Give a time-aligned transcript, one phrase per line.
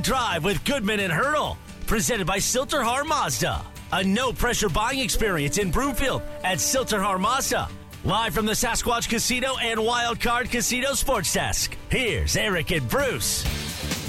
[0.00, 1.56] Drive with Goodman and Hurdle,
[1.86, 3.62] presented by Sill-TerHar Mazda.
[3.92, 7.68] A no pressure buying experience in Broomfield at Sill-TerHar Mazda.
[8.04, 11.76] Live from the Sasquatch Casino and Wild Card Casino Sports Desk.
[11.88, 13.44] Here's Eric and Bruce.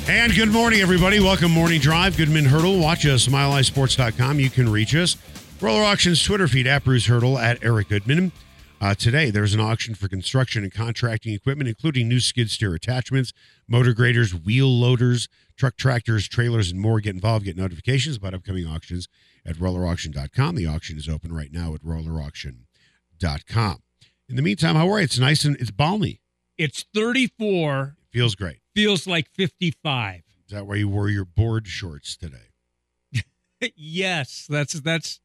[0.09, 1.19] And good morning, everybody.
[1.19, 2.17] Welcome, Morning Drive.
[2.17, 2.79] Goodman Hurdle.
[2.79, 4.39] Watch us, milehighsports.com.
[4.39, 5.15] You can reach us.
[5.61, 8.31] Roller Auctions Twitter feed at Bruce Hurdle at Eric Goodman.
[8.83, 13.31] Uh, today, there's an auction for construction and contracting equipment, including new skid steer attachments,
[13.65, 16.99] motor graders, wheel loaders, truck tractors, trailers, and more.
[16.99, 19.07] Get involved, get notifications about upcoming auctions
[19.45, 20.55] at rollerauction.com.
[20.55, 23.83] The auction is open right now at rollerauction.com.
[24.27, 25.05] In the meantime, how are you?
[25.05, 26.19] It's nice and it's balmy.
[26.57, 28.57] It's 34, It feels great.
[28.75, 30.23] feels like 55.
[30.45, 32.51] Is that why you wore your board shorts today?
[33.77, 35.21] yes, that's that's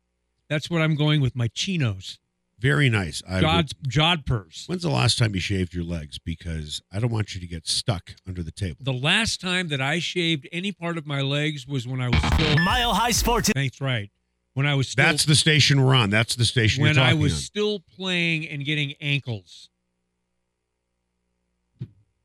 [0.48, 2.20] that's what I'm going with my chinos.
[2.60, 3.22] Very nice.
[3.28, 4.68] I Jod's would- jodhpurs.
[4.68, 6.18] when's the last time you shaved your legs?
[6.18, 8.78] Because I don't want you to get stuck under the table.
[8.80, 12.20] The last time that I shaved any part of my legs was when I was
[12.34, 13.50] still Mile High Sports.
[13.54, 14.10] That's right.
[14.54, 16.10] When I was still That's the station we're on.
[16.10, 17.38] That's the station when you're I was on.
[17.38, 19.68] still playing and getting ankles.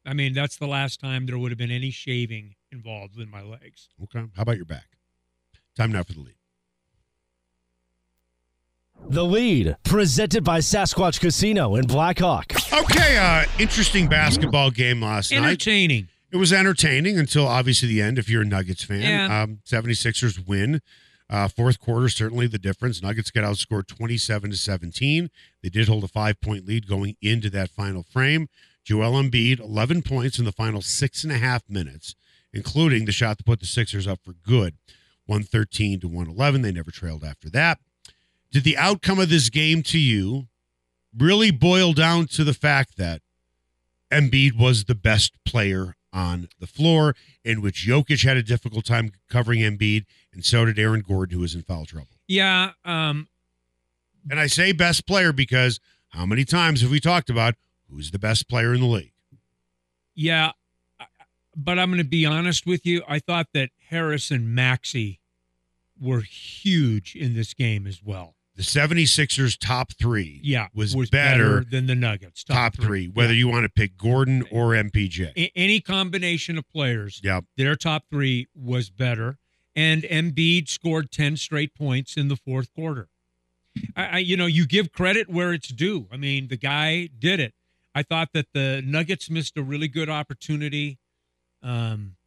[0.05, 3.41] I mean, that's the last time there would have been any shaving involved in my
[3.43, 3.89] legs.
[4.03, 4.25] Okay.
[4.35, 4.85] How about your back?
[5.77, 6.35] Time now for the lead.
[9.09, 12.53] The lead, presented by Sasquatch Casino in Blackhawk.
[12.73, 13.17] Okay.
[13.17, 15.37] Uh, interesting basketball game last night.
[15.43, 16.07] Entertaining.
[16.31, 18.17] It was entertaining until obviously the end.
[18.17, 19.43] If you're a Nuggets fan, Yeah.
[19.43, 20.81] um, 76ers win.
[21.29, 23.01] Uh, fourth quarter certainly the difference.
[23.03, 25.29] Nuggets get outscored 27 to 17.
[25.61, 28.47] They did hold a five point lead going into that final frame.
[28.83, 32.15] Joel Embiid 11 points in the final six and a half minutes,
[32.51, 34.75] including the shot to put the Sixers up for good,
[35.27, 36.61] 113 to 111.
[36.63, 37.79] They never trailed after that.
[38.53, 40.47] Did the outcome of this game to you
[41.17, 43.21] really boil down to the fact that
[44.11, 49.11] Embiid was the best player on the floor, in which Jokic had a difficult time
[49.27, 52.09] covering Embiid, and so did Aaron Gordon, who was in foul trouble.
[52.27, 52.73] Yeah.
[52.85, 53.27] Um,
[54.29, 57.55] And I say best player because how many times have we talked about
[57.89, 59.13] who's the best player in the league?
[60.13, 60.51] Yeah,
[61.55, 63.01] but I'm going to be honest with you.
[63.07, 65.19] I thought that Harris and Maxey
[65.99, 68.35] were huge in this game as well.
[68.55, 72.43] The 76ers top three Yeah, was, better, than the Nuggets.
[72.43, 75.31] top, three, whether you want to pick Gordon or MPJ.
[75.35, 77.45] A- any combination of players, Yep.
[77.57, 79.39] their top three was better.
[79.75, 83.09] And Embiid scored ten straight points in the fourth quarter.
[83.95, 86.07] I, I, you know, you give credit where it's due.
[86.11, 87.55] I mean, the guy did it.
[87.95, 90.99] I thought that the Nuggets missed a really good opportunity,
[91.63, 92.17] um,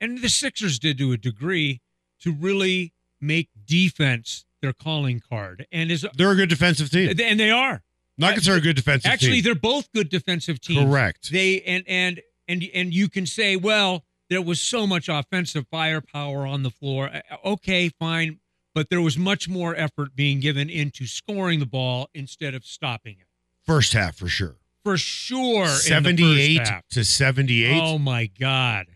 [0.00, 1.80] and the Sixers did to a degree
[2.20, 5.66] to really make defense their calling card.
[5.70, 7.10] And is They're a good defensive team.
[7.20, 7.82] and they are
[8.18, 9.12] Nuggets are a good defensive team.
[9.12, 9.44] actually team.
[9.44, 10.84] they're both good defensive teams.
[10.84, 11.30] Correct.
[11.30, 16.46] They and and and and you can say, well, there was so much offensive firepower
[16.46, 17.10] on the floor.
[17.12, 18.38] Uh, Okay, fine,
[18.74, 23.16] but there was much more effort being given into scoring the ball instead of stopping
[23.20, 23.26] it.
[23.64, 24.56] First half for sure.
[24.84, 27.80] For sure, in the first 78 to 78.
[27.82, 28.86] Oh my God!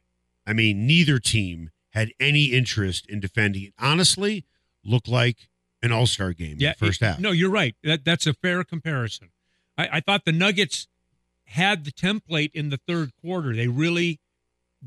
[0.46, 3.74] I mean, neither team had any interest in defending it.
[3.78, 4.44] Honestly,
[4.84, 5.48] looked like
[5.82, 7.18] an all star game in the first it- half.
[7.18, 7.74] No, you're right.
[7.82, 9.30] That that's a fair comparison.
[9.78, 10.88] I, I thought the Nuggets
[11.44, 13.54] had the template in the third quarter.
[13.54, 14.20] They really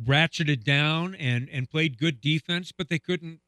[0.02, 3.40] ratcheted down and and played good defense, but they couldn't.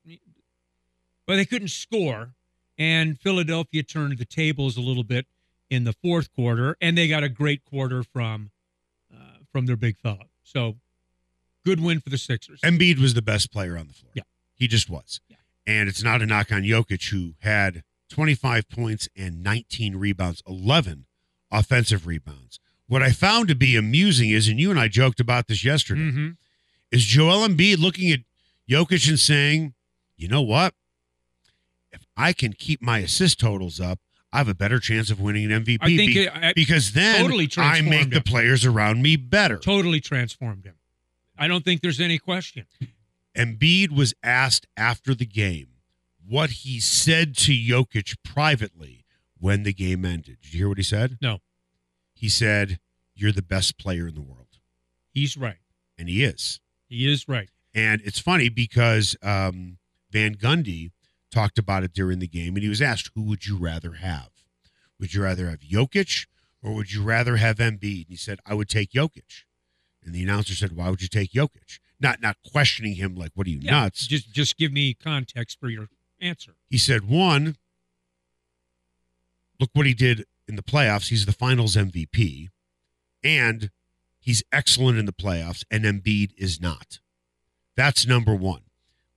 [1.27, 2.33] But they couldn't score,
[2.77, 5.27] and Philadelphia turned the tables a little bit
[5.69, 8.51] in the fourth quarter, and they got a great quarter from
[9.13, 10.25] uh, from their big fella.
[10.44, 10.75] So,
[11.65, 12.59] good win for the Sixers.
[12.61, 14.11] Embiid was the best player on the floor.
[14.15, 14.23] Yeah.
[14.55, 15.21] He just was.
[15.67, 21.05] And it's not a knock on Jokic, who had 25 points and 19 rebounds, 11
[21.51, 22.59] offensive rebounds.
[22.87, 26.01] What I found to be amusing is, and you and I joked about this yesterday,
[26.01, 26.37] Mhm.
[26.91, 28.21] is Joel Embiid looking at
[28.69, 29.73] Jokic and saying,
[30.17, 30.73] you know what?
[31.93, 33.99] If I can keep my assist totals up,
[34.33, 36.93] I have a better chance of winning an MVP I think be- it- I- because
[36.93, 39.57] then totally I make the players around me better.
[39.57, 40.75] totally transformed him.
[41.37, 42.65] I don't think there's any question.
[43.36, 45.68] Embiid was asked after the game
[46.25, 49.06] what he said to Jokic privately
[49.38, 50.38] when the game ended.
[50.42, 51.18] Did you hear what he said?
[51.22, 51.39] No.
[52.13, 52.80] He said,
[53.16, 54.60] You're the best player in the world.
[55.10, 55.57] He's right.
[55.98, 56.60] And he is.
[56.88, 57.50] He is right.
[57.74, 59.78] And it's funny because um,
[60.12, 60.92] Van Gundy
[61.31, 64.30] talked about it during the game, and he was asked, "Who would you rather have?
[65.00, 66.28] Would you rather have Jokic
[66.62, 69.45] or would you rather have Embiid?" And he said, "I would take Jokic."
[70.04, 73.48] And the announcer said, "Why would you take Jokic?" Not not questioning him like, "What
[73.48, 75.88] are you Yeah, nuts?" Just just give me context for your
[76.19, 76.56] answer.
[76.69, 77.56] He said, "One,
[79.59, 81.09] look what he did in the playoffs.
[81.09, 82.50] He's the Finals MVP,
[83.24, 83.69] and
[84.19, 85.63] he's excellent in the playoffs.
[85.69, 87.00] And Embiid is not.
[87.75, 88.62] That's number one.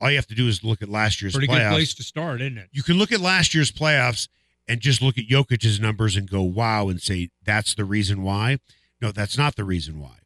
[0.01, 1.71] All you have to do is look at last year's Pretty playoffs.
[1.71, 2.69] good place to start, isn't it?
[2.73, 4.29] you can look at last year's playoffs
[4.69, 8.59] and just look at Jokic's numbers and go, wow, and say, that's the reason why.
[9.01, 10.17] No, that's not the reason why.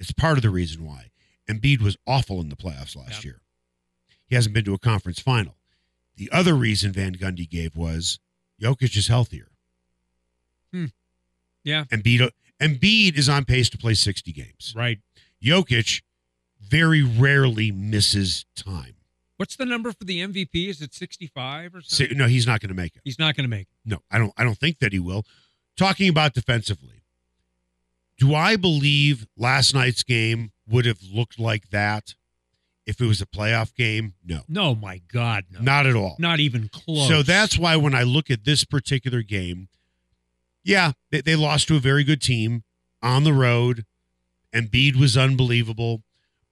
[0.00, 1.10] It's part of the reason why.
[1.48, 3.30] Embiid was awful in the playoffs last Yeah.
[3.30, 3.40] year.
[4.26, 5.56] He hasn't been to a conference final.
[6.16, 8.18] The other reason Van Gundy gave was
[8.60, 9.50] Jokic is healthier.
[10.72, 10.86] Hmm.
[11.62, 11.84] Yeah.
[11.90, 12.30] Embiid,
[12.60, 14.72] Embiid is on pace to play 60 games.
[14.76, 15.00] Right.
[15.42, 16.02] Jokic
[16.60, 18.94] very rarely misses time.
[19.36, 20.68] What's the number for the MVP?
[20.68, 22.16] Is it 65 or So, something?
[22.16, 23.02] no, he's not going to make it.
[23.04, 23.76] He's not going to make it.
[23.84, 24.32] No, I don't.
[24.36, 25.26] I don't think that he will.
[25.76, 27.02] Talking about defensively,
[28.16, 32.14] do I believe last night's game would have looked like that
[32.86, 34.14] if it was a playoff game?
[34.24, 35.60] No, No, my God, no.
[35.60, 36.16] not at all.
[36.18, 37.08] Not even close.
[37.08, 39.68] So that's why when I look at this particular game,
[40.62, 42.64] yeah, they, they lost to a very good team
[43.02, 43.84] on the road.
[44.52, 46.02] and Embiid was unbelievable,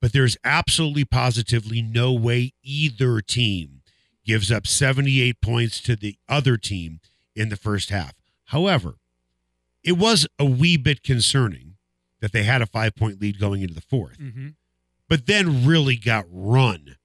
[0.01, 3.81] but there's absolutely positively no way either team
[4.25, 6.99] gives up 78 points to the other team
[7.35, 8.13] in the first half.
[8.45, 8.95] However,
[9.83, 11.72] it was a wee bit concerning
[12.23, 14.47] that they had a five point lead going into the fourth hmm
[15.09, 16.95] but then really got run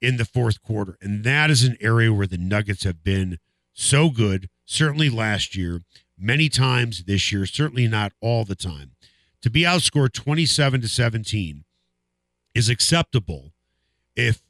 [0.00, 0.96] in the fourth quarter.
[1.00, 3.38] And that is an area where the Nuggets have been
[3.72, 5.80] so good, certainly last year,
[6.16, 8.92] many times this year, certainly not all the time.
[9.42, 11.64] To be outscored 27 to 17
[12.54, 13.52] is acceptable
[14.14, 14.42] if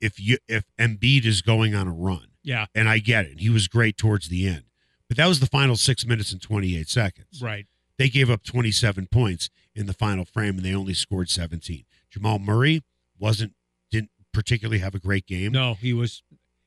[0.00, 2.28] if you if Embiid is going on a run.
[2.42, 2.66] Yeah.
[2.74, 3.38] And I get it.
[3.38, 4.64] He was great towards the end.
[5.08, 7.66] But that was the final 6 minutes and 28 seconds Right.
[7.98, 11.84] They gave up 27 points in the final frame and they only scored 17.
[12.10, 12.82] Jamal Murray
[13.18, 13.54] wasn't
[13.90, 15.52] didn't particularly have a great game.
[15.52, 16.22] No, he was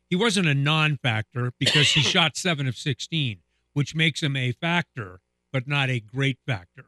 [0.10, 3.40] he wasn't a non-factor because he shot 7 of 16,
[3.74, 5.20] which makes him a factor,
[5.52, 6.86] but not a great factor.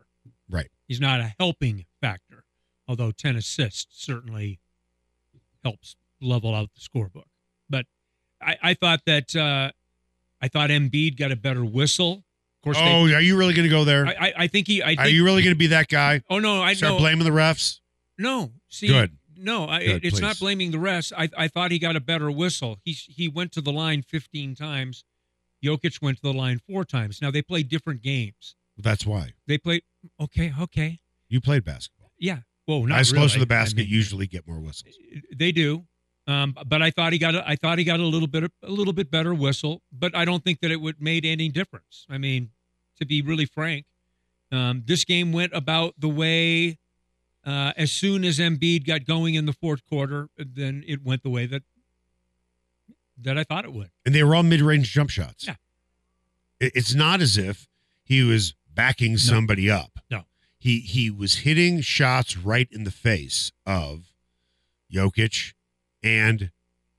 [0.50, 0.70] Right.
[0.88, 2.44] He's not a helping factor,
[2.88, 4.60] although 10 assists certainly
[5.64, 7.30] helps level out the scorebook.
[7.70, 7.86] But
[8.42, 9.72] I, I thought that uh,
[10.42, 12.24] I thought Embiid got a better whistle.
[12.62, 14.06] Of course, Oh, are you really going to go there?
[14.06, 14.84] I, I, I think he.
[14.84, 16.22] I Are you really going to be that guy?
[16.30, 17.00] Oh no, I Start know.
[17.00, 17.80] blaming the refs?
[18.20, 19.18] No, see, Good.
[19.36, 20.22] No, I, Good, it's please.
[20.22, 21.12] not blaming the rest.
[21.18, 22.78] I, I thought he got a better whistle.
[22.84, 25.04] He he went to the line 15 times.
[25.66, 27.20] Jokic went to the line four times.
[27.22, 28.56] Now they play different games.
[28.78, 29.32] That's why.
[29.48, 29.82] They played.
[30.20, 31.00] Okay, okay,
[31.30, 32.12] You played basketball.
[32.20, 32.40] yeah.
[32.68, 33.22] Whoa, not Guys really.
[33.22, 34.94] close to the I basket mean, usually get more whistles.
[35.36, 35.86] they do.
[36.28, 38.70] Um, but I thought he got a, I thought he got a little bit a
[38.70, 42.06] little bit better whistle, but I don't think that it would made any difference.
[42.10, 42.52] I mean,
[43.00, 43.86] to be really frank,
[44.52, 46.78] um, this game went about the way
[47.44, 51.30] uh, as soon as Embiid got going in the fourth quarter, then it went the
[51.30, 51.64] way that
[53.18, 53.90] that I thought it would.
[54.06, 55.48] And they were all mid-range jump shots.
[55.48, 55.56] Yeah.
[56.60, 57.68] It's not as if
[58.04, 60.00] he was backing somebody up.
[60.10, 60.24] No.
[60.60, 64.14] He he was hitting shots right in the face of
[64.94, 65.54] Jokic
[66.04, 66.52] and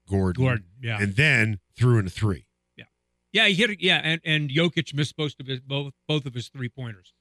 [0.08, 0.42] Gordon.
[0.44, 2.46] Gordon, yeah, And then threw in a three.
[2.76, 2.84] yeah,
[3.32, 3.80] Yeah, he hit it.
[3.80, 7.12] Yeah, and and Jokic missed both of his both both of his three pointers.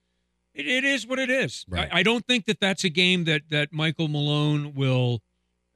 [0.53, 1.65] It, it is what it is.
[1.69, 1.87] Right.
[1.91, 5.21] I, I don't think that that's a game that that Michael Malone will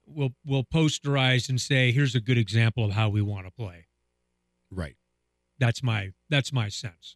[0.06, 3.88] will will posterize and say, "Here's a good example of how we want to play."
[4.70, 4.96] Right.
[5.60, 7.16] That's my that's my sense.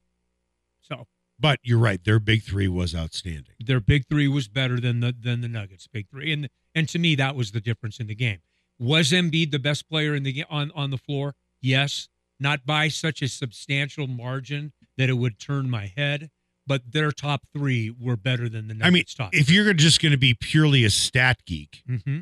[0.82, 2.02] So But you're right.
[2.04, 3.56] Their big three was outstanding.
[3.60, 7.00] their big three was better than the than the Nuggets' big three, and and to
[7.00, 8.40] me that was the difference in the game.
[8.80, 11.36] Was Embiid the best player in the on on the floor?
[11.62, 12.08] Yes,
[12.40, 16.30] not by such a substantial margin that it would turn my head,
[16.66, 19.36] but their top three were better than the Nuggets' I mean, top.
[19.36, 22.20] if you're just going to be purely a stat geek, hmm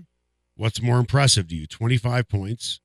[0.55, 1.67] what's more impressive to you?
[1.67, 2.79] 25 points,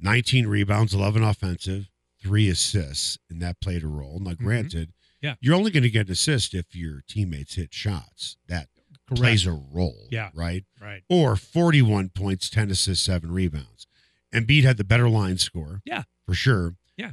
[0.00, 1.88] 19 rebounds, 11 offensive,
[2.22, 4.18] three assists, and that played a role.
[4.20, 5.36] Now, granted, Yeah.
[5.40, 8.36] you're only going to get an assist if your teammates hit shots.
[8.48, 8.68] That
[9.06, 10.06] correct, plays a role.
[10.10, 10.30] Yeah.
[10.34, 10.64] Right.
[10.80, 11.02] right?
[11.08, 13.86] Or 41 points, 10 assists, seven rebounds.
[14.32, 15.80] Embiid had the better line score.
[15.84, 16.02] Yeah.
[16.26, 16.74] For sure.
[16.96, 17.12] Yeah.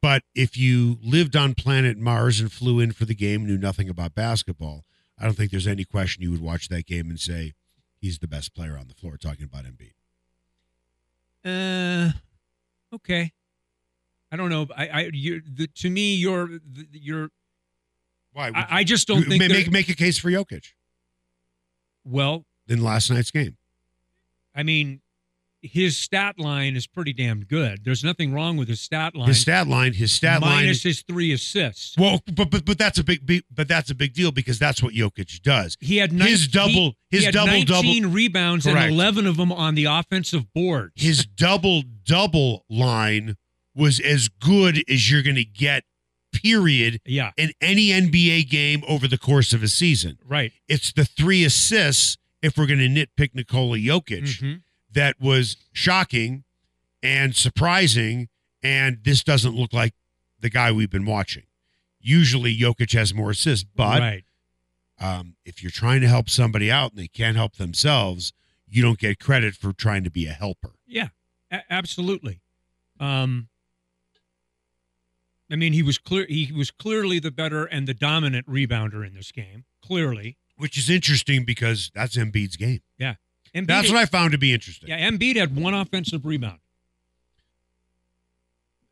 [0.00, 3.88] But if you lived on planet Mars and flew in for the game, knew nothing
[3.88, 4.84] about basketball,
[5.18, 7.54] I don't think there's any question you would watch that game and say,
[8.00, 9.16] he's the best player on the floor.
[9.16, 9.94] Talking about Embiid.
[11.44, 12.12] Uh,
[12.94, 13.32] okay.
[14.30, 14.66] I don't know.
[14.76, 17.30] I, I, you, the, to me, you're, the, you're.
[18.32, 18.52] Why?
[18.54, 19.40] I, I just don't think.
[19.48, 20.74] make, make a case for Jokic
[22.04, 23.56] well, in last night's game.
[24.54, 25.00] I mean,
[25.62, 27.84] his stat line is pretty damn good.
[27.84, 29.26] There's nothing wrong with his stat line.
[29.28, 30.64] His stat line, his stat line.
[30.64, 31.96] minus his three assists.
[31.98, 34.94] Well, but but but that's a big but that's a big deal because that's what
[34.94, 35.76] Jokic does.
[35.80, 38.78] He had His double- his double- 19 rebounds Correct.
[38.86, 40.92] and 11 of them on the offensive board.
[40.94, 43.36] His double double line
[43.74, 45.84] was as good as you're going to get.
[46.32, 47.00] Period.
[47.04, 50.52] yeah, In any NBA game over the course of a season, right.
[50.68, 52.16] it's the three assists.
[52.42, 54.62] If we're going to nitpick Nikola Jokic, Mhm.
[54.92, 56.44] that was shocking
[57.02, 58.28] and surprising.
[58.62, 59.94] And this doesn't look like
[60.38, 61.44] the guy we've been watching.
[62.00, 64.24] Usually, Jokic has more assists, but right.
[65.00, 68.32] um, if you're trying to help somebody out and they can't help themselves,
[68.68, 70.74] you don't get credit for trying to be a helper.
[70.86, 71.08] Yeah,
[71.50, 72.40] a- absolutely.
[73.00, 73.48] Um,
[75.50, 76.26] I mean, he was clear.
[76.28, 79.64] He was clearly the better and the dominant rebounder in this game.
[79.82, 82.80] Clearly, Which is interesting because that's Embiid's game.
[83.54, 84.90] Embiid, That's what I found to be interesting.
[84.90, 86.58] Yeah, Embiid had one offensive rebound.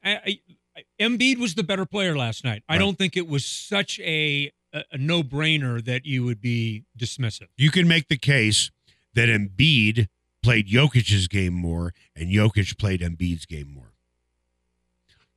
[0.02, 0.38] I,
[0.76, 2.62] I, Embiid was the better player last night.
[2.68, 6.84] I don't think it was such a a, a no brainer that you would be
[6.98, 7.48] dismissive.
[7.56, 8.70] You can make the case
[9.14, 10.08] that Embiid
[10.42, 13.94] played Jokic's game more and Jokic played Embiid's game more.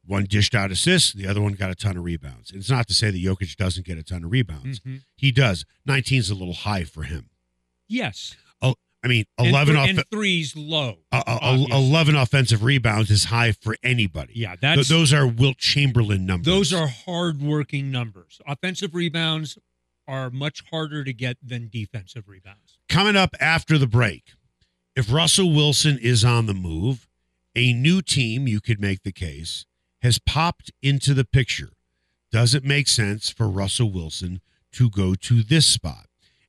[0.10, 2.50] One dished out assists, the other one got a ton of rebounds.
[2.51, 4.80] And It's not to say that Jokic doesn't get a ton of rebounds.
[4.80, 5.04] Mhm.
[5.16, 5.66] He does.
[5.86, 7.30] 19 is a little high for him.
[7.88, 8.36] Yes,
[9.01, 11.06] I mean, And 11 th- off- and threes low.
[11.13, 14.34] uh, uh, 11 offensive rebounds is high for anybody.
[14.36, 16.46] Yeah, Th- those are Wilt Chamberlain numbers.
[16.48, 18.42] Those are hard-working numbers.
[18.46, 19.58] Offensive rebounds
[20.06, 22.78] are much harder to get than defensive rebounds.
[22.89, 24.34] coming up after the break.
[24.98, 27.08] If Russell Wilson is on the move,
[27.56, 29.66] a new team, you could make the case,
[30.01, 31.70] has popped into the picture.
[32.32, 34.41] Does it make sense for Russell Wilson
[34.74, 36.06] to go to this spot?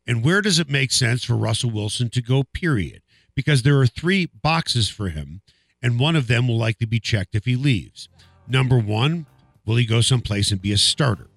[0.06, 3.02] And where does it make sense for Russell Wilson to go, period?
[3.34, 5.40] Because there are three boxes for him,
[5.82, 8.08] and one of them will likely be checked if he leaves.
[8.46, 9.26] Number one,
[9.64, 11.28] will he go someplace and be a starter?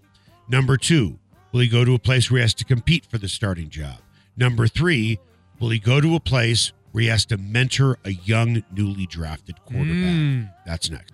[0.48, 1.20] Number two,
[1.52, 4.00] will he go to a place where he has to compete for the starting job?
[4.36, 5.20] Number three,
[5.60, 9.64] will he go to a place where he has to mentor a young, newly drafted
[9.66, 10.14] quarterback?
[10.14, 10.54] Mm.
[10.66, 11.14] That's next.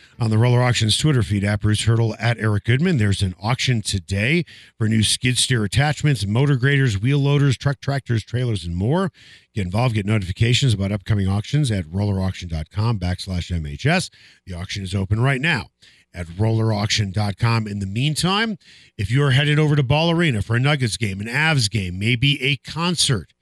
[0.21, 2.97] on the Roller Auctions Twitter feed at Bruce Hurdle at Eric Goodman.
[2.97, 4.45] There's an auction today
[4.77, 9.11] for new skid steer attachments, motor graders, wheel loaders, truck tractors, trailers, and more.
[9.55, 9.95] Get involved.
[9.95, 14.11] Get notifications about upcoming auctions at rollerauction.com backslash MHS.
[14.45, 15.69] The auction is open right now
[16.13, 17.67] at rollerauction.com.
[17.67, 18.59] In the meantime,
[18.99, 22.39] if you're headed over to Ball Arena for a Nuggets game, an Avs game, maybe
[22.43, 23.33] a concert,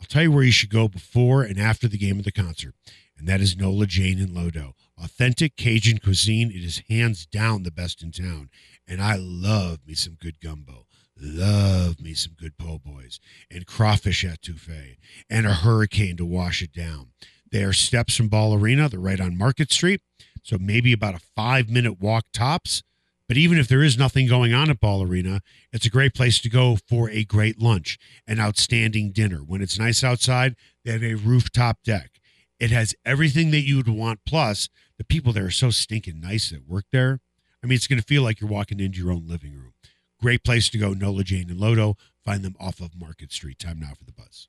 [0.00, 2.72] I'll tell you where you should go before and after the game of the concert,
[3.18, 4.72] and that is Nola Jane and Lodo.
[5.02, 6.50] Authentic Cajun cuisine.
[6.50, 8.50] It is hands down the best in town,
[8.88, 10.86] and I love me some good gumbo.
[11.18, 14.96] love me some good po' boys and crawfish etouffee
[15.30, 17.08] and a hurricane to wash it down.
[17.50, 18.88] They are steps from Ball Arena.
[18.88, 20.00] They're right on Market Street.
[20.42, 22.82] So maybe about a five minute walk tops.
[23.28, 25.40] But even if there is nothing going on at Ball Arena,
[25.72, 29.38] it's a great place to go for a great lunch, an outstanding dinner.
[29.38, 32.15] When it's nice outside, they have a rooftop deck.
[32.58, 34.20] It has everything that you would want.
[34.26, 37.20] Plus, the people there are so stinking nice that work there.
[37.62, 39.74] I mean, it's going to feel like you're walking into your own living room.
[40.20, 40.92] Great place to go.
[40.92, 41.96] Nola, Jane, and Lodo.
[42.24, 43.58] Find them off of Market Street.
[43.58, 44.48] Time now for the buzz.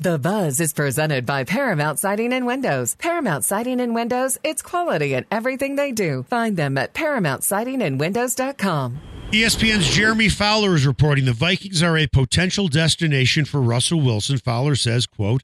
[0.00, 2.94] The Buzz is presented by Paramount Siding and Windows.
[2.94, 6.22] Paramount Siding and Windows, it's quality in everything they do.
[6.22, 9.00] Find them at ParamountSidingAndWindows.com.
[9.30, 14.38] ESPN's Jeremy Fowler is reporting the Vikings are a potential destination for Russell Wilson.
[14.38, 15.42] Fowler says, quote,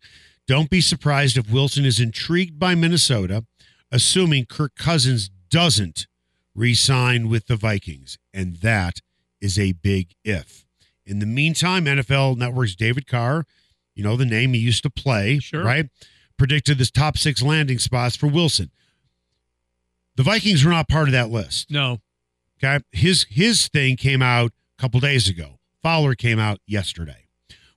[0.49, 3.45] don't be surprised if Wilson is intrigued by Minnesota,
[3.93, 6.09] assuming Kirk Cousins doesn't
[6.55, 8.19] re-sign with the Vikings.
[8.35, 9.01] And that
[9.41, 10.67] is a big if.
[11.05, 13.45] In the meantime, NFL Network's David Carr
[13.95, 15.65] you know, the name he used to play, Sure.
[15.65, 15.87] right?
[16.37, 18.71] Predicted this top six landing spots for Wilson.
[20.17, 21.71] The Vikings were not part of that list.
[21.71, 22.01] No.
[22.59, 22.83] Okay.
[22.93, 25.59] His his thing came out a couple days ago.
[25.83, 27.27] Fowler came out yesterday.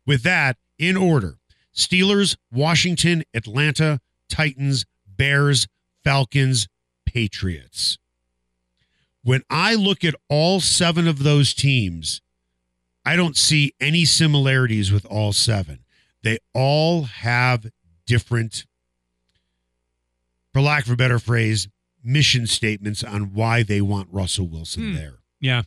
[0.05, 1.37] With that, in order,
[1.75, 5.67] Steelers, Washington, Atlanta, Titans, Bears,
[6.03, 6.67] Falcons,
[7.05, 7.97] Patriots.
[9.23, 12.21] When I look at all seven of those teams,
[13.05, 15.79] I don't see any similarities with all seven.
[16.23, 17.67] They all have
[18.05, 18.65] different,
[20.53, 21.67] for lack of a better phrase,
[22.03, 24.95] mission statements on why they want Russell Wilson Hmm.
[24.95, 25.15] there.
[25.39, 25.63] Yeah.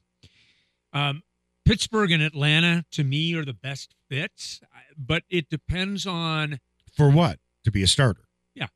[0.93, 1.23] Um,
[1.65, 4.61] Pittsburgh and Atlanta to me are the best fits,
[4.97, 6.59] but it depends on
[6.97, 7.39] For what?
[7.65, 8.25] To be a starter.
[8.55, 8.67] Yeah.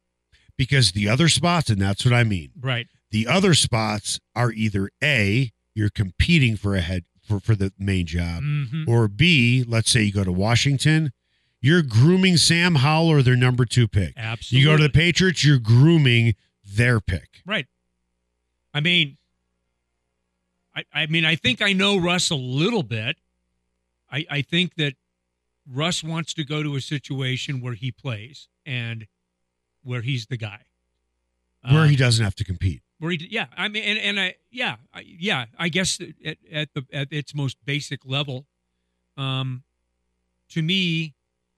[0.56, 2.86] Because the other spots, and that's what I mean, right.
[3.10, 8.06] the other spots are either A, you're competing for a head for, for the main
[8.06, 11.12] job, hmm or B, let's say you go to Washington,
[11.60, 14.14] you're grooming Sam Howell or their number two pick.
[14.16, 14.58] Absolutely.
[14.64, 16.34] You go to the Patriots, you're grooming
[16.76, 17.42] their pick.
[17.44, 17.66] Right.
[18.72, 19.16] I mean,
[20.74, 23.16] I, I mean, I think I know Russ a little bit.
[24.10, 24.94] I, I think that
[25.70, 29.06] Russ wants to go to a situation where he plays and
[29.82, 30.60] where he's the guy.
[31.68, 32.82] Where Um, he doesn't have to compete.
[32.98, 36.68] where he, yeah, I mean, and, and I, yeah, I, yeah, I guess at, at
[36.74, 38.46] the at its most basic level,
[39.16, 39.64] um,
[40.50, 41.14] to me,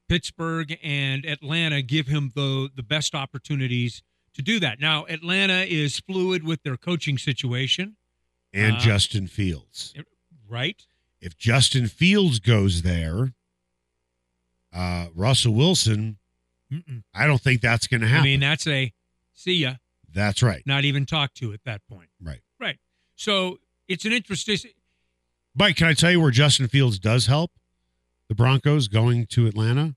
[0.09, 4.03] Pittsburgh and Atlanta give him the the best opportunities
[4.35, 4.81] to do that.
[4.81, 7.97] Now, Atlanta is fluid with their coaching situation,
[8.53, 9.95] And Uh, Justin Fields.
[10.49, 10.87] right?
[11.21, 13.35] If Justin Fields goes there,
[14.73, 16.19] uh, Russell Wilson,
[16.73, 17.03] Mm-mm.
[17.15, 18.23] I don't think that's going to happen.
[18.23, 18.93] I mean, that's a
[19.35, 19.75] see ya,
[20.13, 20.63] that's right.
[20.67, 22.41] not even talk to at that point, Right.
[22.61, 22.79] right?
[23.17, 24.59] So it's an interesting.
[25.55, 27.53] Mike, can I tell you where Justin Fields does help
[28.29, 29.97] the Broncos going to Atlanta?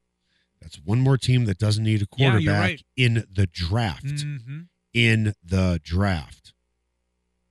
[0.74, 2.86] That's one more team that doesn't need a Yeah, quarterback right.
[2.96, 4.06] in the draft.
[4.06, 4.68] Mhm.
[4.94, 6.54] In the draft.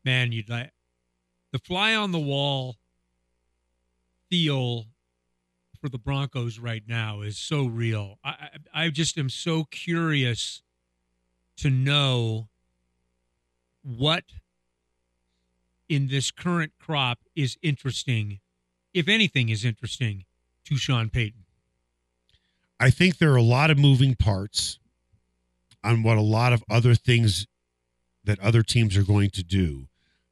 [0.04, 0.72] man, you'd like
[1.52, 2.78] the fly on the wall
[4.30, 4.86] feel
[5.78, 8.18] for the Broncos right now is so real.
[8.24, 8.30] I,
[8.74, 10.62] I I just am so curious
[11.56, 12.48] to know
[13.82, 14.24] what
[15.88, 18.40] in this current crop is interesting,
[18.94, 20.24] if anything is interesting,
[20.64, 21.44] to Sean Payton.
[22.80, 24.78] I think there are a lot of moving parts
[25.84, 27.46] on what a lot of other things
[28.24, 29.88] that other teams are going to do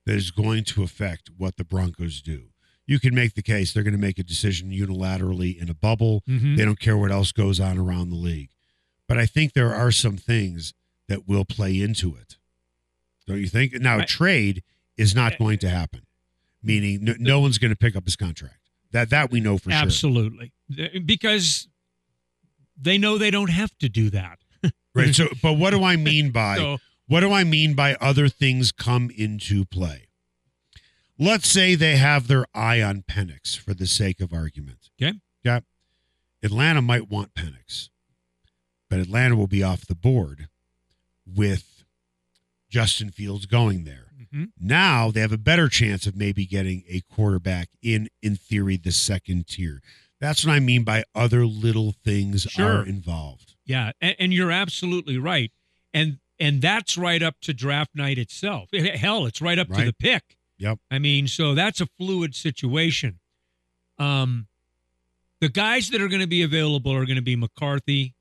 [0.07, 2.47] that is going to affect what the Broncos do.
[2.87, 6.23] You can make the case they're going to make a decision unilaterally in a bubble.
[6.27, 6.57] Mm-hmm.
[6.57, 8.51] They don't care what else goes on around the league.
[9.07, 10.73] But I think there are some things
[11.09, 12.37] that will play into it.
[13.27, 13.75] Don't you think?
[13.75, 14.63] Now, I- trade
[14.97, 16.07] is not going to happen,
[16.63, 18.55] meaning no, no one's going to pick up his contract.
[18.93, 19.81] That that we know for sure.
[19.81, 20.53] Absolutely,
[21.05, 21.69] because
[22.81, 24.39] they know they don't have to do that.
[24.95, 25.15] Right.
[25.15, 28.73] So, but what do I mean by So what do I mean by other things
[28.73, 30.09] come into play?
[31.19, 34.91] Let's say they have their eye on Penix for the sake of argument.
[35.01, 35.17] Okay.
[35.45, 35.61] Yeah.
[36.43, 37.91] Atlanta might want Penix,
[38.91, 40.49] but Atlanta will be off the board
[41.27, 41.85] with
[42.69, 44.07] Justin Fields going there.
[44.35, 44.51] mhm.
[44.59, 48.93] Now they have a better chance of maybe getting a quarterback in, in theory, the
[48.93, 49.81] second tier.
[50.21, 52.81] That's what I mean by other little things Sure.
[52.81, 53.55] are involved.
[53.65, 55.53] Yeah, and, and you're absolutely right,
[55.95, 58.71] and and that's right up to draft night itself.
[58.73, 60.37] Hell, it's right up to the pick.
[60.59, 60.79] Yep.
[60.91, 63.19] I mean, so that's a fluid situation.
[63.99, 64.47] Um,
[65.41, 68.15] the guys that are going to be available are going to be McCarthy,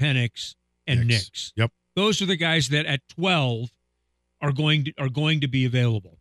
[0.00, 0.54] Penix,
[0.86, 1.24] and Nix.
[1.24, 1.52] Nix.
[1.56, 1.72] Yep.
[1.94, 3.70] Those are the guys that at 12
[4.40, 6.18] are going to are going to be available.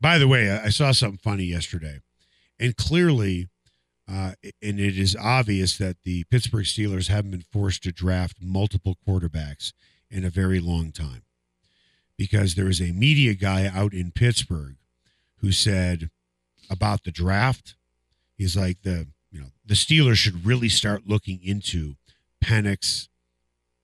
[0.00, 2.00] By the way, I saw something funny yesterday,
[2.60, 3.48] and clearly,
[4.10, 8.96] uh, and it is obvious that the Pittsburgh Steelers haven't been forced to draft multiple
[9.06, 9.72] quarterbacks
[10.10, 11.22] in a very long time,
[12.18, 14.76] because there was a media guy out in Pittsburgh
[15.38, 16.10] who said
[16.70, 17.76] about the draft,
[18.36, 21.96] he's like the you know the Steelers should really start looking into
[22.42, 23.08] Penix,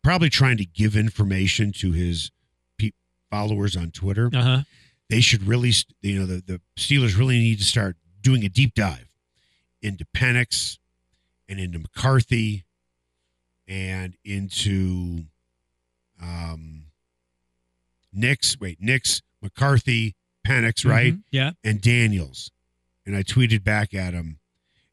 [0.03, 2.31] probably trying to give information to his
[2.79, 2.93] pe-
[3.31, 4.63] followers on Twitter Uh huh.
[5.09, 8.75] they should really, you know, the, the Steelers really need to start doing a deep
[8.75, 9.09] dive
[9.83, 10.79] into Penix
[11.49, 12.65] and into McCarthy
[13.67, 15.25] and into
[16.23, 16.85] um,
[18.13, 18.59] Nix.
[18.61, 20.15] Wait, Nix, McCarthy,
[20.47, 21.15] Penix, right?
[21.15, 21.23] Mhm.
[21.31, 21.53] Yeah.
[21.65, 22.51] And Daniels.
[23.07, 24.39] And I tweeted back at him,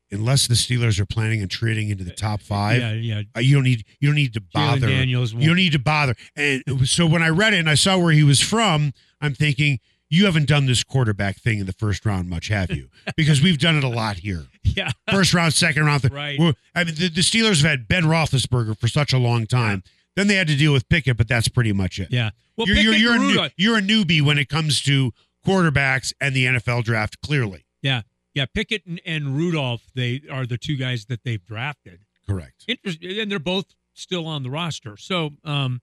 [0.09, 2.93] unless the Steelers are planning on trading into the top five, Yeah.
[2.93, 3.21] Yeah.
[3.35, 4.87] uh, you don't need you don't need to Jalen bother.
[4.87, 5.33] Daniels.
[5.33, 6.15] You don't need to bother.
[6.35, 9.33] And was- so when I read it and I saw where he was from, I'm
[9.35, 12.89] thinking, you haven't done this quarterback thing in the first round much, have you?
[13.15, 14.45] Because we've done it a lot here.
[14.63, 14.91] Yeah.
[15.11, 16.01] First round, second round.
[16.01, 16.37] Th- Right.
[16.39, 19.81] Well, I mean, the, the Steelers have had Ben Roethlisberger for such a long time.
[20.15, 22.09] Then they had to deal with Pickett, but that's pretty much it.
[22.11, 22.31] Yeah.
[22.57, 25.13] Well, you're, you're, you're, a new, you're a newbie when it comes to
[25.45, 27.65] quarterbacks and the NFL draft, clearly.
[27.81, 28.01] Yeah.
[28.33, 28.45] Yeah.
[28.53, 32.01] Pickett and, and Rudolph, they are the two guys that they've drafted.
[32.27, 32.65] Correct.
[32.67, 33.19] Interesting.
[33.19, 34.97] And they're both still on the roster.
[34.97, 35.81] So, um,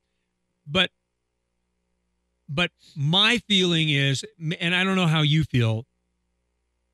[0.67, 0.91] but,
[2.49, 4.25] but my feeling is,
[4.61, 5.87] and I don't know how you feel,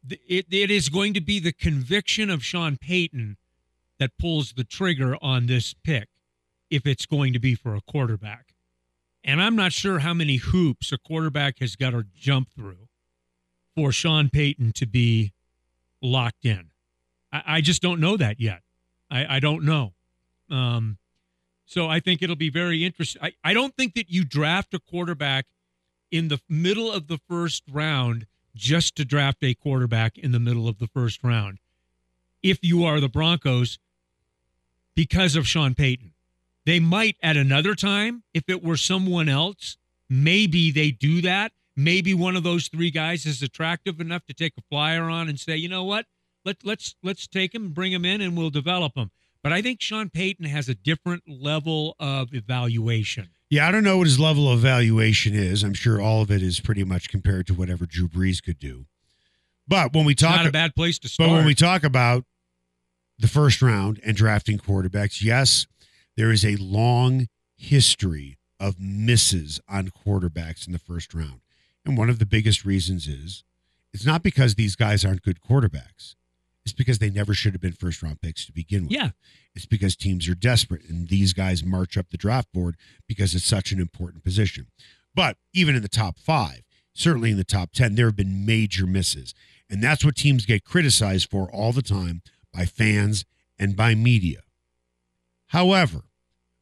[0.08, 3.36] it, it is going to be the conviction of Sean Payton
[3.98, 6.08] that pulls the trigger on this pick
[6.70, 8.54] if it's going to be for a quarterback.
[9.22, 12.88] And I'm not sure how many hoops a quarterback has got to jump through
[13.74, 15.32] for Sean Payton to be
[16.00, 16.70] locked in.
[17.32, 18.62] I, I just don't know that yet.
[19.10, 19.92] I, I don't know.
[20.50, 20.96] Um,
[21.70, 23.22] so I think it'll be very interesting.
[23.22, 25.46] I, I don't think that you draft a quarterback
[26.10, 30.66] in the middle of the first round just to draft a quarterback in the middle
[30.66, 31.58] of the first round.
[32.42, 33.78] If you are the Broncos,
[34.96, 36.12] because of Sean Payton,
[36.66, 39.76] they might at another time, if it were someone else,
[40.08, 41.52] maybe they do that.
[41.76, 45.38] Maybe one of those three guys is attractive enough to take a flyer on and
[45.38, 46.06] say, you know what,
[46.44, 49.12] let let's let's take him, bring him in, and we'll develop him.
[49.42, 53.30] But I think Sean Payton has a different level of evaluation.
[53.48, 55.62] Yeah, I don't know what his level of evaluation is.
[55.62, 58.86] I'm sure all of it is pretty much compared to whatever Drew Brees could do.
[59.66, 61.28] But when we talk Not a bad place to start.
[61.28, 62.24] But when we talk about
[63.18, 65.66] the first round and drafting quarterbacks, yes,
[66.16, 71.40] there is a long history of misses on quarterbacks in the first round.
[71.84, 73.42] And one of the biggest reasons is
[73.92, 76.14] it's not because these guys aren't good quarterbacks.
[76.70, 78.92] It's because they never should have been first round picks to begin with.
[78.92, 79.10] yeah,
[79.54, 82.76] It's because teams are desperate and these guys march up the draft board
[83.08, 84.68] because it's such an important position.
[85.14, 86.60] But even in the top five,
[86.94, 89.34] certainly in the top 10, there have been major misses.
[89.68, 92.22] And that's what teams get criticized for all the time
[92.54, 93.24] by fans
[93.58, 94.40] and by media.
[95.48, 96.02] However,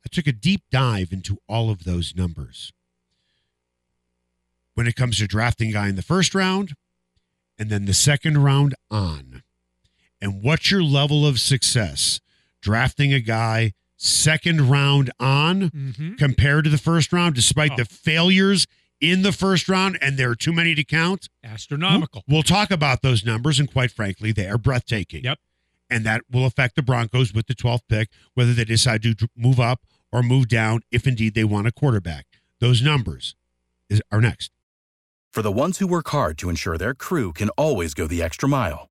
[0.04, 2.72] I took a deep dive into all of those numbers.
[4.74, 6.72] When it comes to drafting guy in the first round
[7.58, 9.42] and then the second round on.
[10.20, 12.20] And what's your level of success
[12.60, 17.76] drafting a guy second round on hmm compared to the first round, despite Oh.
[17.76, 18.66] the failures
[19.00, 21.28] in the first round, and there are too many to count?
[21.44, 22.24] astronomical.
[22.28, 25.22] We'll talk about those numbers, and quite frankly, they are breathtaking.
[25.24, 25.38] Yep.
[25.90, 29.58] And that will affect the Broncos with the 12th pick, whether they decide to move
[29.60, 32.26] up or move down, if indeed they want a quarterback.
[32.60, 33.36] Those numbers
[33.88, 34.50] is, are next.
[35.32, 38.48] For the ones who work hard to ensure their crew can always go the extra
[38.48, 38.90] mile,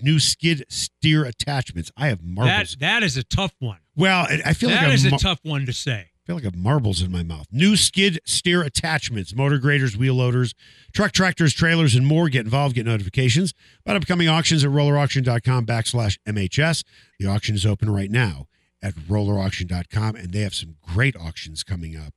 [0.00, 1.90] new skid steer attachments.
[1.96, 2.76] I have marbles.
[2.78, 3.78] That that is a tough one.
[3.96, 6.10] well, I feel That like is a a tough one to say.
[6.10, 7.46] I feel like I have marbles in my mouth.
[7.52, 10.54] New skid steer attachments, motor graders, wheel loaders,
[10.92, 12.28] truck tractors, trailers, and more.
[12.28, 16.82] Get involved, get notifications about upcoming auctions at rollerauction.com backslash MHS.
[17.20, 18.48] The auction is open right now
[18.82, 22.14] at rollerauction.com, and they have some great auctions coming up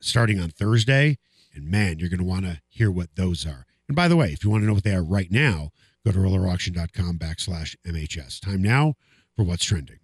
[0.00, 1.18] starting on Thursday.
[1.54, 3.64] And man, you're going to want to hear what those are.
[3.88, 5.70] And by the way, if you want to know what they are right now,
[6.04, 8.40] go to rollerauction.com backslash MHS.
[8.40, 8.94] Time now
[9.36, 9.98] for what's trending.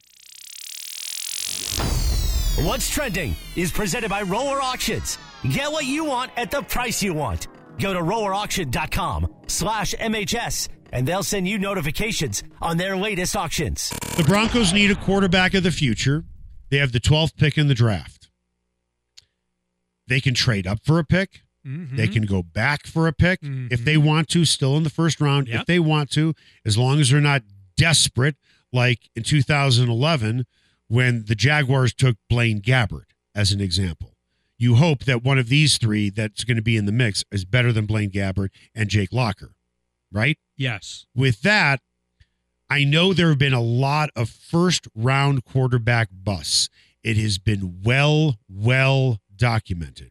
[2.58, 5.18] What's trending is presented by Roller Auctions.
[5.50, 7.48] Get what you want at the price you want.
[7.78, 13.90] Go to rollerauction.com slash MHS and they'll send you notifications on their latest auctions.
[14.16, 16.24] The Broncos need a quarterback of the future.
[16.70, 18.30] They have the 12th pick in the draft.
[20.06, 21.42] They can trade up for a pick.
[21.66, 21.96] Mhm.
[21.96, 25.20] They can go back for a pick if they want to, still in the first
[25.20, 27.42] round, if they want to, as long as they're not
[27.76, 28.36] desperate,
[28.72, 30.46] like in 2011
[30.88, 34.14] when the Jaguars took Blaine Gabbert as an example.
[34.58, 37.44] You hope that one of these three that's going to be in the mix is
[37.44, 39.52] better than Blaine Gabbert and Jake Locker,
[40.12, 40.38] right?
[40.56, 41.04] Yes.
[41.14, 41.80] with that,
[42.70, 46.68] I know there have been a lot of first round quarterback busts.
[47.04, 50.10] It has been well, well documented.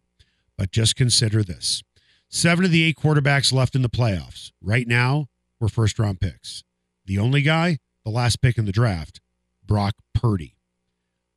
[0.57, 1.83] But just consider this
[2.29, 5.27] seven of the eight quarterbacks left in the playoffs right now
[5.59, 6.63] were first round picks.
[7.05, 9.21] The only guy, the last pick in the draft,
[9.65, 10.55] Brock Purdy.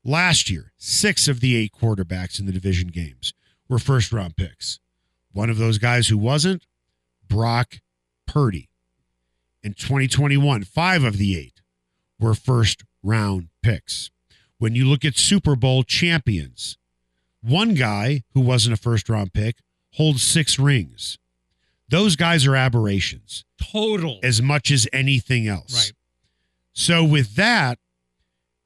[0.04, 3.34] Last year, six of the eight quarterbacks in the division games
[3.68, 4.80] were first round picks.
[5.32, 6.66] One of those guys who wasn't,
[7.28, 7.80] Brock
[8.26, 8.70] Purdy
[9.62, 11.60] in 2021, five of the eight
[12.18, 14.10] were first round picks.
[14.58, 16.78] When you look at Super Bowl champions,
[17.42, 19.56] one guy who wasn't a first round pick
[19.94, 21.18] holds six rings.
[21.88, 24.18] Those guys are aberrations Total.
[24.22, 25.74] as much as anything else.
[25.74, 25.92] Right.
[26.74, 27.78] So, with that,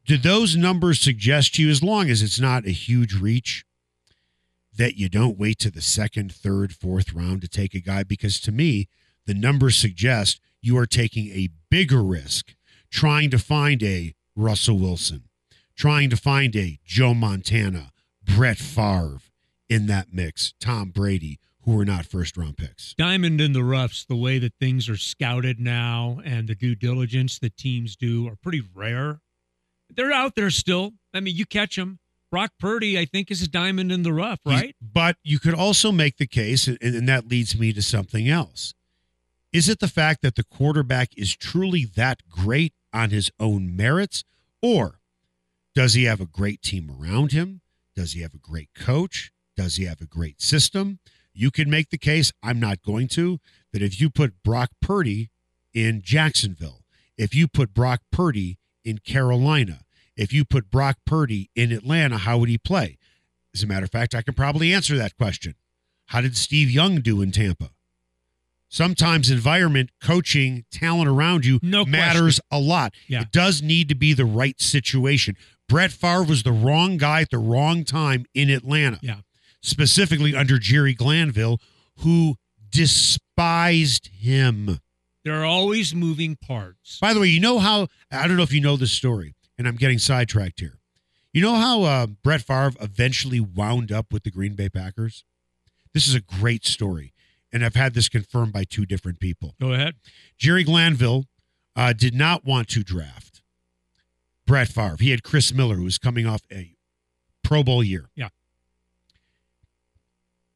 [0.05, 3.65] do those numbers suggest to you, as long as it's not a huge reach,
[4.77, 8.03] that you don't wait to the second, third, fourth round to take a guy?
[8.03, 8.89] Because to me,
[9.27, 12.55] the numbers suggest you are taking a bigger risk
[12.91, 15.25] trying to find a Russell Wilson,
[15.77, 17.93] trying to find a Joe Montana,
[18.25, 19.19] Brett Favre
[19.69, 22.95] in that mix, Tom Brady, who were not first round picks.
[22.95, 27.39] Diamond in the roughs, the way that things are scouted now and the due diligence
[27.39, 29.21] that teams do are pretty rare.
[29.95, 30.93] They're out there still.
[31.15, 31.99] I mean, you catch them.
[32.31, 34.75] Brock Purdy, I think, is a diamond in the rough, right?
[34.81, 38.73] But you could also make the case, and, and that leads me to something else.
[39.53, 44.25] Is it the fact that the quarterback is truly that great on his own merits?
[44.63, 45.01] Or
[45.75, 47.62] does he have a great team around him?
[47.95, 49.33] Does he have a great coach?
[49.57, 50.99] Does he have a great system?
[51.35, 53.39] You can make the case, I'm not going to,
[53.73, 55.31] that if you put Brock Purdy
[55.73, 56.85] in Jacksonville,
[57.17, 59.81] if you put Brock Purdy in Carolina,
[60.17, 62.99] if you put Brock Purdy in Atlanta, how would he play?
[63.55, 65.55] As a matter of fact, I can probably answer that question.
[66.07, 67.71] How did Steve Young do in Tampa?
[68.69, 72.95] Sometimes environment, coaching, talent around you No matters a lot.
[73.07, 73.21] Yeah.
[73.21, 75.37] It does need to be the right situation.
[75.73, 79.21] Brett Favre was the wrong guy at the wrong time in Atlanta, Yeah.
[79.63, 81.63] specifically under Jerry Glanville,
[82.01, 82.37] who
[82.69, 84.81] despised him.
[85.25, 86.99] There are always moving parts.
[87.01, 89.67] By the way, you know how I don't know if you know this story, and
[89.67, 90.79] I'm getting sidetracked here.
[91.33, 95.25] You know how uh, Brett Favre eventually wound up with the Green Bay Packers?
[95.95, 97.15] This is a great story,
[97.51, 99.55] and I've had this confirmed by two different people.
[99.59, 99.95] Go ahead.
[100.37, 101.25] Jerry Glanville
[101.75, 103.32] uh, did not want to draft
[104.53, 104.99] Brett Favre.
[105.01, 106.75] He had Chris Miller, who was coming off a
[107.43, 108.11] Pro Bowl year.
[108.15, 108.29] Yeah.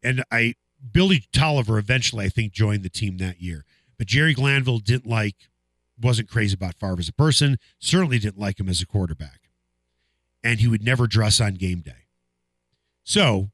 [0.03, 0.57] And I
[0.93, 3.65] Billy Tolliver eventually, I think, joined the team that year.
[3.97, 5.49] But Jerry Glanville didn't like,
[5.99, 9.49] wasn't crazy about Favre as a person, certainly didn't like him as a quarterback.
[10.45, 12.05] And he would never dress on game day.
[13.03, 13.49] So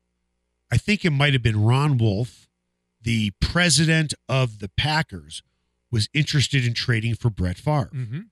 [0.72, 2.48] I think it might have been Ron Wolf,
[3.00, 5.44] the president of the Packers,
[5.92, 7.90] was interested in trading for Brett Favre.
[7.92, 8.22] hmm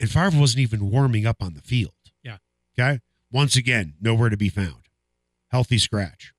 [0.00, 1.92] And Favre wasn't even warming up on the field.
[2.22, 2.38] Yeah.
[2.78, 3.00] Okay.
[3.32, 4.88] Once again, nowhere to be found.
[5.48, 6.32] Healthy scratch.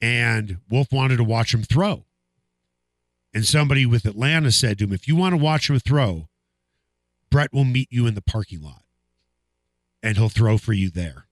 [0.00, 2.04] And Wolf wanted to watch him throw.
[3.34, 6.28] And somebody with Atlanta said to him, if you want to watch him throw,
[7.30, 8.82] Brett will meet you in the parking lot
[10.02, 11.26] and he'll throw for you there.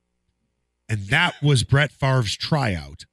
[0.88, 3.06] And that was Brett Favre's tryout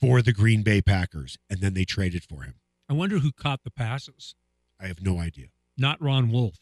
[0.00, 1.38] for the Green Bay Packers.
[1.48, 2.54] And then they traded for him.
[2.88, 4.34] I wonder who caught the passes.
[4.80, 5.46] I have no idea.
[5.78, 6.56] Not Ron Wolf.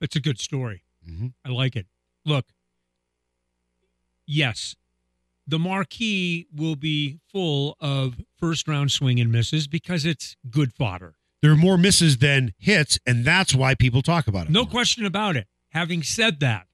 [0.00, 0.82] It's a good story.
[1.04, 1.86] hmm I like it.
[2.24, 2.46] look,
[4.26, 4.74] yes,
[5.46, 11.14] the marquee will be full of first round swing and misses because it's good fodder.
[11.42, 14.50] There are more misses than hits, and that's why people talk about it.
[14.52, 14.70] No more.
[14.70, 15.46] question about it.
[15.70, 16.66] Having said that,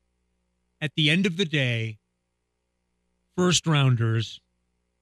[0.80, 1.98] at the end of the day,
[3.36, 4.40] first rounders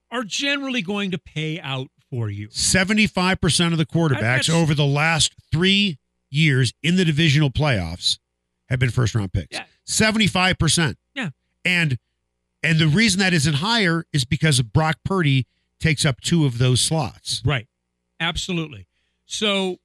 [0.09, 2.49] are generally going to pay out for you.
[2.49, 5.97] 75% of the quarterbacks over the last three
[6.31, 8.17] years in the divisional playoffs
[8.69, 9.57] have been first round picks.
[9.57, 9.65] Yeah.
[9.87, 10.95] 75%.
[11.13, 11.29] Yeah.
[11.65, 11.97] And
[12.63, 15.47] and the reason that isn't higher is because Brock Purdy
[15.79, 17.41] takes up two of those slots.
[17.43, 17.67] Right.
[18.19, 18.87] Absolutely.
[19.25, 19.77] So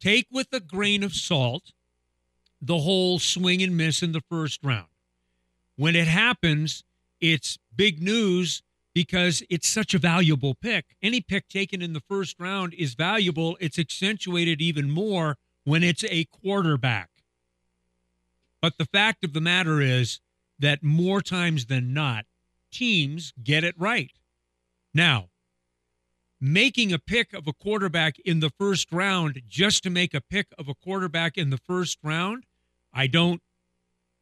[0.00, 1.72] take with a grain of salt
[2.60, 4.86] the whole swing and miss in the first round.
[5.76, 6.82] When it happens,
[7.20, 8.62] it's big news
[8.94, 10.96] because it's such a valuable pick.
[11.02, 13.58] Any pick taken in the first round is valuable.
[13.60, 17.10] It's accentuated even more when it's a quarterback.
[18.60, 20.20] But the fact of the matter is
[20.58, 22.24] that more times than not,
[22.70, 24.12] teams get it right.
[24.94, 25.28] Now,
[26.40, 30.46] making a pick of a quarterback in the first round just to make a pick
[30.58, 32.44] of a quarterback in the first round,
[32.92, 33.42] I don't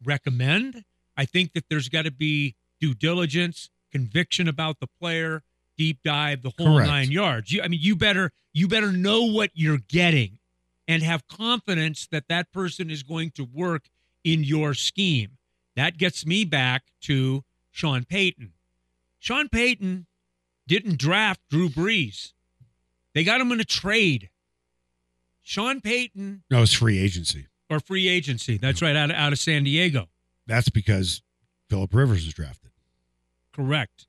[0.04, 0.84] recommend.
[1.16, 5.42] I think that there's got to be due diligence, conviction about the player,
[5.76, 6.88] deep dive, the whole Correct.
[6.88, 7.52] nine yards.
[7.52, 10.38] You, I mean, you better you better know what you're getting
[10.88, 13.84] and have confidence that that person is going to work
[14.24, 15.38] in your scheme.
[15.76, 18.52] That gets me back to Sean Payton.
[19.18, 20.06] Sean Payton
[20.66, 22.32] didn't draft Drew Brees.
[23.14, 24.30] They got him in a trade.
[25.42, 27.46] Sean Payton No, it's free agency.
[27.70, 28.58] or free agency.
[28.58, 30.08] That's right, out of, out of San Diego.
[30.46, 31.22] That's because
[31.68, 32.70] Philip Rivers was drafted.
[33.52, 34.06] Correct.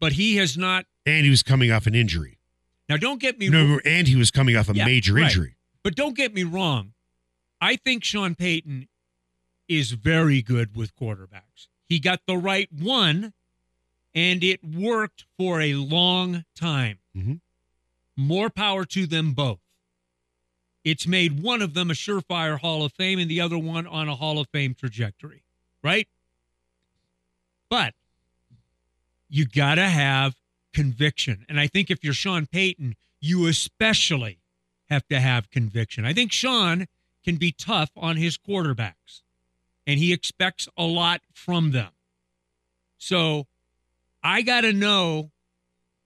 [0.00, 0.86] But he has not.
[1.06, 2.38] And he was coming off an injury.
[2.92, 5.24] Now, don't get me No, and he was coming off a Yeah, major right.
[5.24, 5.56] injury.
[5.82, 6.92] But don't get me wrong.
[7.58, 8.86] I think Sean Payton
[9.66, 11.68] is very good with quarterbacks.
[11.88, 13.32] He got the right one,
[14.14, 16.98] and it worked for a long time.
[17.16, 17.40] Mhm.
[18.14, 19.60] More power to them both.
[20.84, 24.06] It's made one of them a surefire Hall of Fame and the other one on
[24.10, 25.44] a Hall of Fame trajectory,
[25.82, 26.08] right?
[27.70, 27.94] But
[29.30, 30.34] you got to have
[30.72, 31.44] conviction.
[31.48, 34.38] And I think if you're Sean Payton, you especially
[34.88, 36.04] have to have conviction.
[36.04, 36.86] I think Sean
[37.24, 39.22] can be tough on his quarterbacks,
[39.86, 41.90] and he expects a lot from them.
[42.98, 43.46] So
[44.22, 45.30] I got to know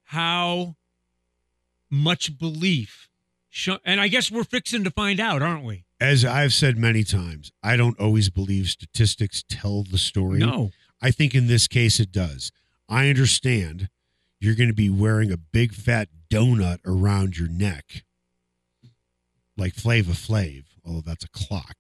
[0.05, 0.77] how
[1.91, 3.09] much belief.
[3.49, 5.85] Sean, and I guess we're fixing to find out, aren't we?
[6.01, 10.41] As I've said many times, I don't always believe statistics tell the story.
[10.41, 10.71] No.
[11.01, 12.53] I think in this case it does.
[12.89, 13.89] I understand
[14.41, 18.05] you're going to be wearing a big fat donut around your neck,
[19.57, 21.77] like Flava Flav, although that's a clock.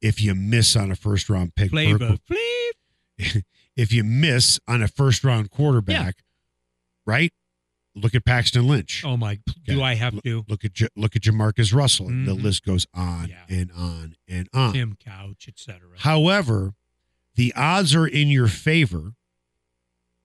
[0.00, 3.42] If you miss on a first round pick, Flavor Flav.
[3.76, 6.16] if you miss on a first round quarterback,
[7.06, 7.32] right?
[7.94, 9.02] Look at Paxton Lynch.
[9.06, 9.38] Oh my!
[9.64, 9.82] Do Okay.
[9.82, 10.44] I have to?
[10.48, 12.08] Look at J- look at Jamarcus Russell.
[12.08, 12.42] and The mm-hmm.
[12.44, 13.44] list goes on Yeah.
[13.48, 14.74] and on and on.
[14.74, 15.80] Tim Couch, etc.
[16.00, 16.74] However,
[17.36, 19.12] the odds are in your favor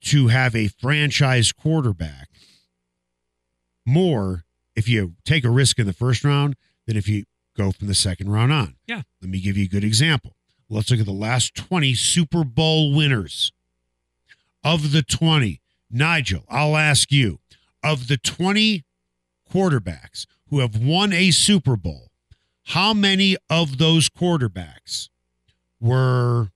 [0.01, 2.29] to have a franchise quarterback
[3.85, 6.55] more if you take a risk in the first round
[6.87, 7.25] than if you
[7.57, 8.75] go from the second round on.
[8.87, 9.03] Yeah.
[9.21, 10.35] Let me give you a good example.
[10.69, 13.51] Let's look at the last 20 Super Bowl winners.
[14.63, 15.59] Of the 20,
[15.89, 17.39] Nigel, I'll ask you,
[17.83, 18.85] of the 20
[19.51, 22.11] quarterbacks who have won a Super Bowl,
[22.65, 25.09] how many of those quarterbacks
[25.79, 26.49] were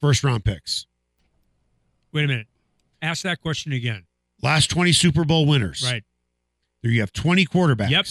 [0.00, 0.86] first round picks?
[2.12, 2.46] Wait a minute.
[3.00, 4.04] Ask that question again.
[4.42, 5.82] Last 20 Super Bowl winners.
[5.84, 6.04] Right.
[6.82, 7.90] There you have 20 quarterbacks.
[7.90, 8.06] Yep.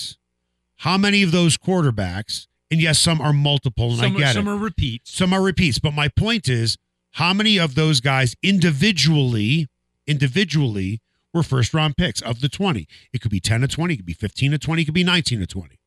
[0.77, 4.47] How many of those quarterbacks, and yes, some are multiple, and Some, I get some
[4.47, 4.51] it.
[4.51, 5.11] are repeats.
[5.13, 6.77] some are repeats, but my point is
[7.11, 9.67] how many of those guys individually,
[10.07, 11.01] individually
[11.33, 12.87] were first round picks of the 20?
[13.13, 15.03] It could be 10 to 20, it could be 15 to 20, it could be
[15.03, 15.79] 19 to 20.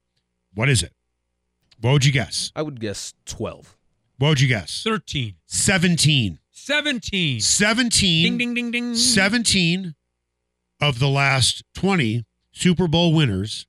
[0.55, 0.93] What is it?
[1.81, 2.53] What would you guess?
[2.55, 3.77] I would guess 12.
[4.19, 4.83] What would you guess?
[4.85, 5.35] 13.
[5.47, 6.39] 17.
[6.65, 7.41] 17.
[7.41, 8.23] 17.
[8.23, 8.95] Ding, ding, ding, ding.
[8.95, 9.95] 17
[10.81, 13.67] of the last 20 Super Bowl winners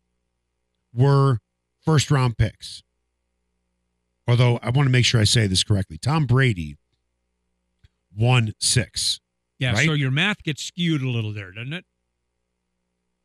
[0.93, 1.39] were
[1.81, 2.83] first round picks.
[4.25, 5.97] Although I want to make sure I say this correctly.
[5.97, 6.77] Tom Brady
[8.15, 9.19] won six.
[9.59, 9.85] Yeah, right?
[9.85, 11.83] so your math gets skewed a little there, doesn't it?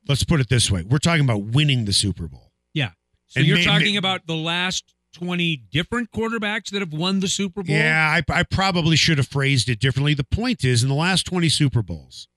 [0.08, 2.50] Let's put it this way we're talking about winning the Super Bowl.
[2.74, 2.90] Yeah.
[3.28, 7.62] So And you're talking about the last 20 different quarterbacks that have won the Super
[7.62, 7.74] Bowl?
[7.74, 10.14] Yeah, I, I probably should have phrased it differently.
[10.14, 12.28] The point is, in the last 20 Super Bowls,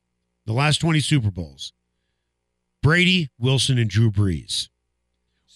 [0.45, 1.73] the last 20 Super Bowls,
[2.81, 4.69] Brady, Wilson, and Drew Brees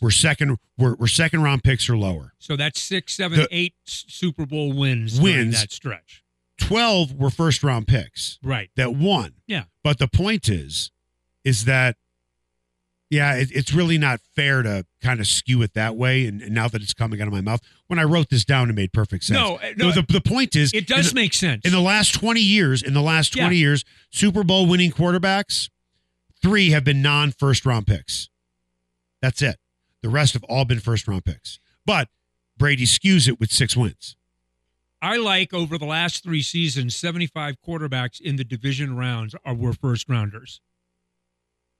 [0.01, 0.57] We're second.
[0.77, 2.33] We're, we're second round picks or lower.
[2.39, 5.59] So that's six, seven, The- eight Super Bowl wins Wins.
[5.59, 6.23] that stretch.
[6.57, 8.69] Twelve were first round picks Right.
[8.75, 9.33] that won.
[9.47, 9.65] Yeah.
[9.83, 10.91] But the point is,
[11.43, 11.97] is that,
[13.09, 16.25] yeah, it, it's really not fair to kind of skew it that way.
[16.25, 18.69] And, and now that it's coming out of my mouth, when I wrote this down,
[18.69, 19.39] it made perfect sense.
[19.39, 21.63] No, no, the, the point is, It does the, make sense.
[21.65, 22.81] in the last twenty years.
[22.83, 23.43] In the last Yeah.
[23.43, 25.69] twenty years, Super Bowl winning quarterbacks,
[26.41, 28.29] three have been non first round picks.
[29.21, 29.57] That's it.
[30.03, 31.59] The rest have all been first round picks.
[31.85, 32.09] But
[32.57, 34.15] Brady skews it with six wins.
[35.01, 39.73] I like over the last three seasons, 75 quarterbacks in the division rounds are were
[39.73, 40.59] first rounders.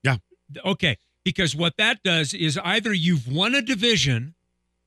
[0.03, 0.17] Yeah.
[0.63, 0.97] Okay.
[1.27, 4.33] Because what that does is either you've won a division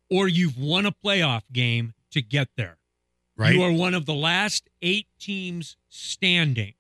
[0.08, 2.78] or you've won a playoff game to get there.
[3.36, 3.54] Right.
[3.54, 6.72] You are one of the last eight teams standing.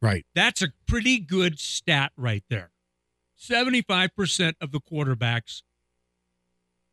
[0.00, 0.24] right.
[0.36, 2.70] That's a pretty good stat right there.
[3.40, 5.62] 75% of the quarterbacks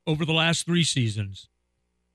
[0.08, 1.48] over the last three seasons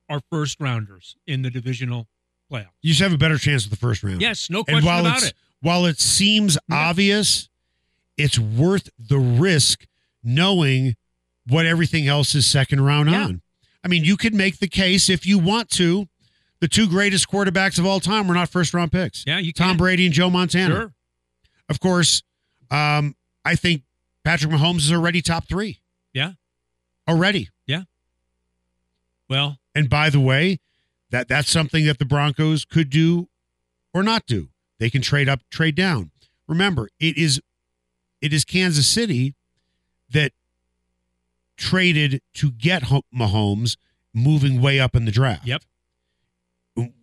[0.08, 2.08] are first rounders in the divisional
[2.50, 2.70] playoff.
[2.82, 4.20] You just have a better chance with the first round.
[4.20, 5.34] Yes, no And question while about it's it.
[5.60, 6.76] while it seems Yeah.
[6.88, 7.48] obvious,
[8.16, 9.86] it's worth the risk
[10.22, 10.96] knowing
[11.46, 13.24] what everything else is second round Yeah.
[13.24, 13.42] on.
[13.84, 16.08] I mean, you could make the case if you want to.
[16.60, 19.22] The two greatest quarterbacks of all time were not first round picks.
[19.26, 19.76] Yeah, you Tom can.
[19.76, 20.74] Brady and Joe Montana.
[20.74, 20.94] Sure.
[21.68, 22.22] Of course,
[22.70, 23.14] um,
[23.44, 23.82] I think
[24.24, 25.80] Patrick Mahomes is already top three.
[26.12, 26.32] Yeah.
[27.06, 27.50] Already.
[27.66, 27.82] Yeah.
[29.28, 30.58] Well, And by the way,
[31.10, 33.28] that that's something that the Broncos could do
[33.92, 34.48] or not do.
[34.78, 36.10] They can trade up, trade down.
[36.48, 37.40] Remember, it is
[38.26, 39.34] it is Kansas City
[40.10, 40.32] that
[41.56, 43.76] traded to get Ho- Mahomes
[44.12, 45.46] moving way up in the draft.
[45.46, 45.62] Yep.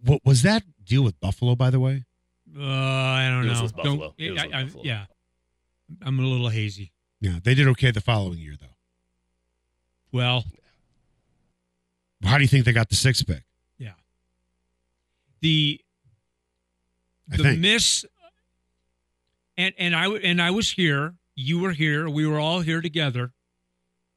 [0.04, 2.06] What was that deal with Buffalo by the way?
[2.56, 3.64] uh, I don't It was know.
[3.64, 3.98] with Buffalo.
[3.98, 4.84] Don't, It was I- with I- Buffalo.
[4.84, 5.06] Yeah.
[6.02, 6.92] I'm a little hazy.
[7.20, 8.76] Yeah, they did okay the following year though.
[10.12, 10.46] Well,
[12.24, 13.44] How do you think they got the sixth pick?
[13.78, 13.94] yeah.
[15.42, 15.82] The
[17.32, 17.60] I the think.
[17.60, 18.06] miss
[19.58, 23.32] and and I and I was here, you were here, we were all here together.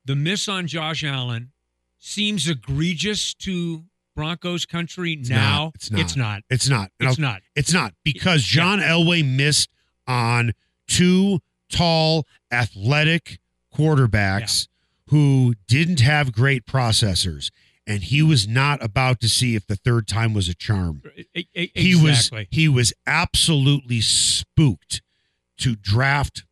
[0.04, 1.52] The miss on Josh Allen
[1.98, 3.84] seems egregious to
[4.14, 5.64] Broncos country It's now.
[5.64, 5.74] not.
[5.74, 6.00] It's not.
[6.00, 6.42] It's not.
[6.48, 6.90] It's not.
[7.00, 7.42] It's not.
[7.54, 9.68] It's not because John Elway missed
[10.06, 10.52] on
[10.88, 13.40] two tall, athletic
[13.74, 14.68] quarterbacks
[15.08, 17.50] who didn't have great processors,
[17.86, 21.02] and he was not about to see if the third time was a charm.
[21.34, 25.02] E- e- He was he was absolutely spooked
[25.58, 26.44] to draft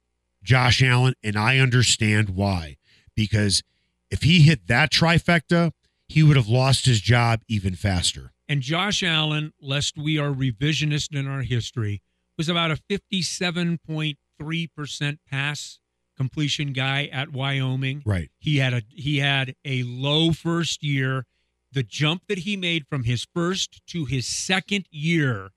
[0.43, 2.77] Josh Allen, and I understand why.
[3.15, 3.63] Because
[4.11, 5.73] if he hit that trifecta,
[6.09, 8.33] he would have lost his job even faster.
[8.49, 12.03] And Josh Allen, lest we are revisionist in our history,
[12.37, 15.79] was about a 57.3% pass
[16.17, 18.03] completion guy at Wyoming.
[18.05, 18.31] Right.
[18.39, 21.27] He had a he had a low first year.
[21.73, 25.51] The jump that he made from his first to his second year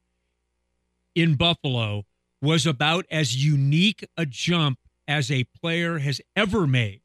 [1.14, 2.07] in Buffalo
[2.42, 7.02] was about as unique a jump as a player has ever made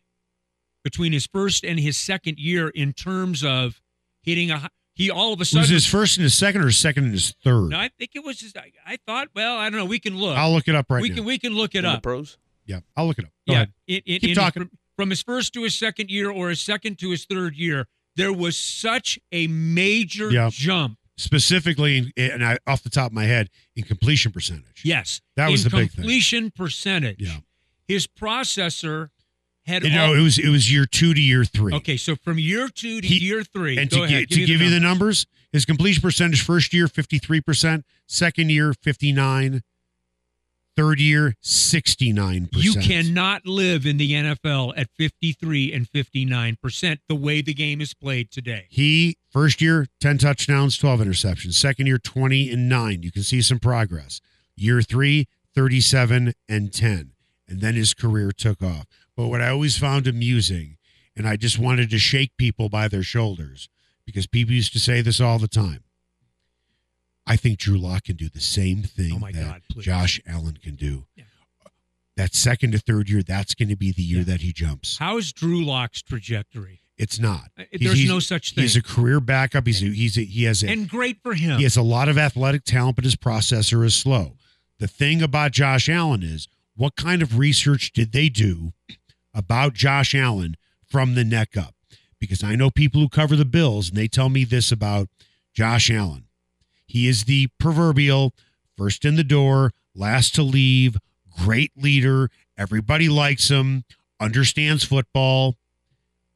[0.84, 3.80] between his first and his second year in terms of
[4.22, 6.66] hitting a hi- he all of a sudden Was his first and his second or
[6.66, 7.68] his second and his third?
[7.70, 10.18] no, I think it was just I, I thought well I don't know we can
[10.18, 11.14] look I'll look it up right we now.
[11.16, 12.36] can we can look it In the up pros.
[12.66, 13.30] yeah, I'll look it up.
[13.46, 13.72] Go yeah, ahead.
[13.86, 14.62] in, in, Keep in- talking.
[14.64, 17.86] From, from his first to his second year, or his second to his third year,
[18.14, 20.50] there was such a major Yeah.
[20.52, 20.98] jump.
[21.18, 24.82] Specifically, and I, off the top of my head, in completion percentage.
[24.84, 25.96] Yes, That was the big thing.
[26.02, 27.20] completion percentage.
[27.20, 27.38] Yeah.
[27.88, 29.08] his processor
[29.66, 31.74] had You know, all- it was it was year two to year three.
[31.74, 31.96] okay.
[31.96, 34.70] So from year two to He- year three, And to, ahead, gi- to give you
[34.70, 39.62] the numbers, his completion percentage first year, 53%, second year, 59
[40.76, 42.48] third year, 69%.
[42.52, 47.80] You cannot live in the NFL at 53 and 59 percent the way the game
[47.80, 48.66] is played today.
[48.70, 51.54] He, first year, 10 touchdowns, 12 interceptions.
[51.54, 53.02] Second year, 20 and 9.
[53.02, 54.20] You can see some progress.
[54.56, 57.12] Year three, 37 and 10.
[57.48, 58.86] And then his career took off.
[59.16, 60.78] But what I always found amusing,
[61.16, 63.68] and I just wanted to shake people by their shoulders,
[64.06, 65.84] because people used to say this all the time.
[67.26, 69.82] I think Drew Lock can do the same thing Oh, that God.
[69.82, 71.06] Josh Allen can do.
[71.16, 71.24] Yeah.
[72.16, 74.24] That second to third year, that's going to be the year Yeah.
[74.24, 74.98] that he jumps.
[74.98, 76.80] How is Drew Lock's trajectory?
[76.98, 77.50] It's not.
[77.56, 78.62] Uh, He's- There's he's- no such thing.
[78.62, 79.66] He's a career backup.
[79.66, 81.56] He's a, he's a, he has a, and great for him.
[81.58, 84.36] he has a lot of athletic talent, but his processor is slow.
[84.78, 88.72] The thing about Josh Allen is what kind of research did they do
[89.32, 90.56] about Josh Allen
[90.86, 91.74] from the neck up?
[92.20, 95.08] Because I know people who cover the Bills and they tell me this about
[95.54, 96.26] Josh Allen.
[96.86, 98.34] He is the proverbial
[98.76, 100.96] first in the door, last to leave,
[101.38, 102.30] great leader.
[102.56, 103.84] Everybody likes him,
[104.20, 105.56] understands football.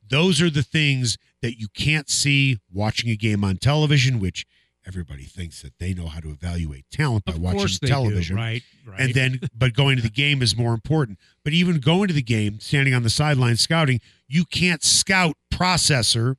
[0.08, 4.46] Those are the things that you can't see watching a game on television, which
[4.86, 8.36] everybody thinks that they know how to evaluate talent by Of watching television.
[8.36, 8.62] do, right?
[8.86, 9.00] Right.
[9.00, 11.18] And then, but going to the game is more important.
[11.44, 16.36] But even going to the game, standing on the sideline scouting, you can't scout processor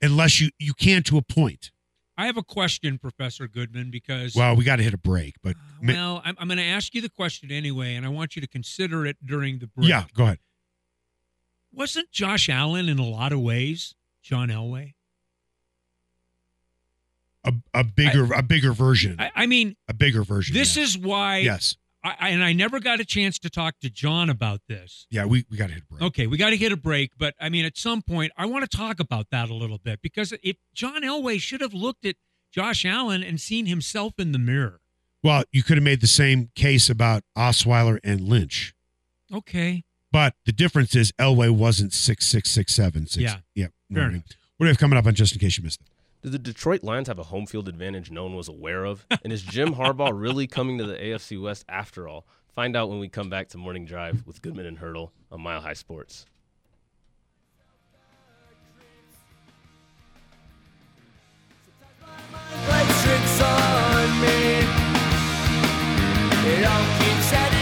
[0.00, 1.70] unless you you can to a point.
[2.16, 5.56] I have a question, Professor Goodman, because Well, we got to hit a break, but
[5.56, 8.36] uh, ma- well, I'm, I'm going to ask you the question anyway, and I want
[8.36, 9.88] you to consider it during the break.
[9.88, 10.38] yeah, go ahead.
[11.72, 14.92] Wasn't Josh Allen in a lot of ways John Elway?
[17.44, 20.54] A, a bigger a bigger version, I, I mean, a bigger version.
[20.54, 20.90] this yes.
[20.90, 21.38] is why.
[21.38, 25.06] yes, I, I, and I never got a chance to talk to John about this.
[25.10, 25.24] yeah.
[25.24, 26.02] We we got to hit a break.
[26.02, 28.68] Okay, we got to hit a break, but I mean, at some point, I want
[28.68, 32.16] to talk about that a little bit because if John Elway should have looked at
[32.52, 34.80] Josh Allen and seen himself in the mirror.
[35.22, 38.74] Well, you could have made the same case about Osweiler and Lynch,
[39.32, 43.22] Okay, but the difference is Elway wasn't six six six seven six.
[43.22, 43.36] Yeah.
[43.54, 43.68] yeah.
[43.92, 44.24] Fair What do
[44.58, 45.86] we have coming up on just in case you missed it?
[46.22, 49.04] Do the Detroit Lions have a home field advantage no one was aware of?
[49.24, 52.26] And is Jim Harbaugh really coming to the AFC West after all?
[52.54, 55.60] Find out when we come back to Morning Drive with Goodman and Hurdle on Mile
[55.60, 56.26] High Sports.
[62.66, 64.58] play tricks on me.
[66.52, 67.61] It all keeps adding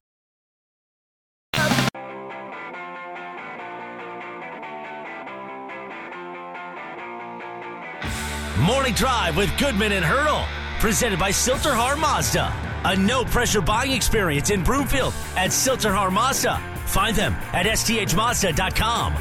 [8.61, 10.45] Morning Drive with Goodman and Hurdle.
[10.79, 12.53] Presented by Sill-TerHar Mazda.
[12.85, 16.59] A no pressure buying experience in Broomfield at Sill-TerHar Mazda.
[16.85, 19.15] Find them at sthmazda.com.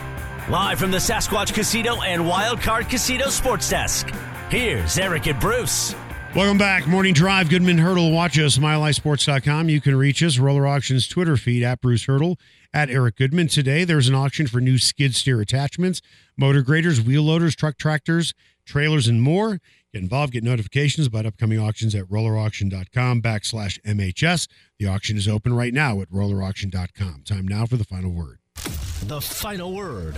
[0.50, 4.10] Live from the Sasquatch Casino and Wild Card Casino Sports Desk.
[4.50, 5.94] Here's Eric and Bruce.
[6.32, 6.86] Welcome back.
[6.86, 7.50] Morning Drive.
[7.50, 8.12] Goodman Hurdle.
[8.12, 9.68] Watch us, milehighsports.com.
[9.68, 10.38] You can reach us.
[10.38, 12.38] Roller Auctions Twitter feed at Bruce Hurdle,
[12.72, 13.48] at Eric Goodman.
[13.48, 16.00] Today, there's an auction for new skid steer attachments,
[16.36, 18.32] motor graders, wheel loaders, truck tractors,
[18.64, 19.58] trailers, and more.
[19.92, 20.32] Get involved.
[20.32, 24.46] Get notifications about upcoming auctions at rollerauction.com backslash MHS.
[24.78, 27.24] The auction is open right now at rollerauction.com.
[27.26, 28.38] Time now for the final word.
[29.02, 30.14] The final word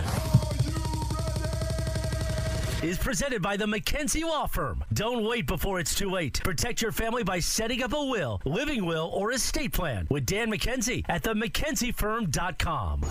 [2.82, 4.84] is presented by the McKenzie Law Firm.
[4.92, 6.40] Don't wait before it's too late.
[6.42, 10.50] Protect your family by setting up a will, living will, or estate plan with Dan
[10.50, 13.02] McKenzie at the McKenzieFirm.com.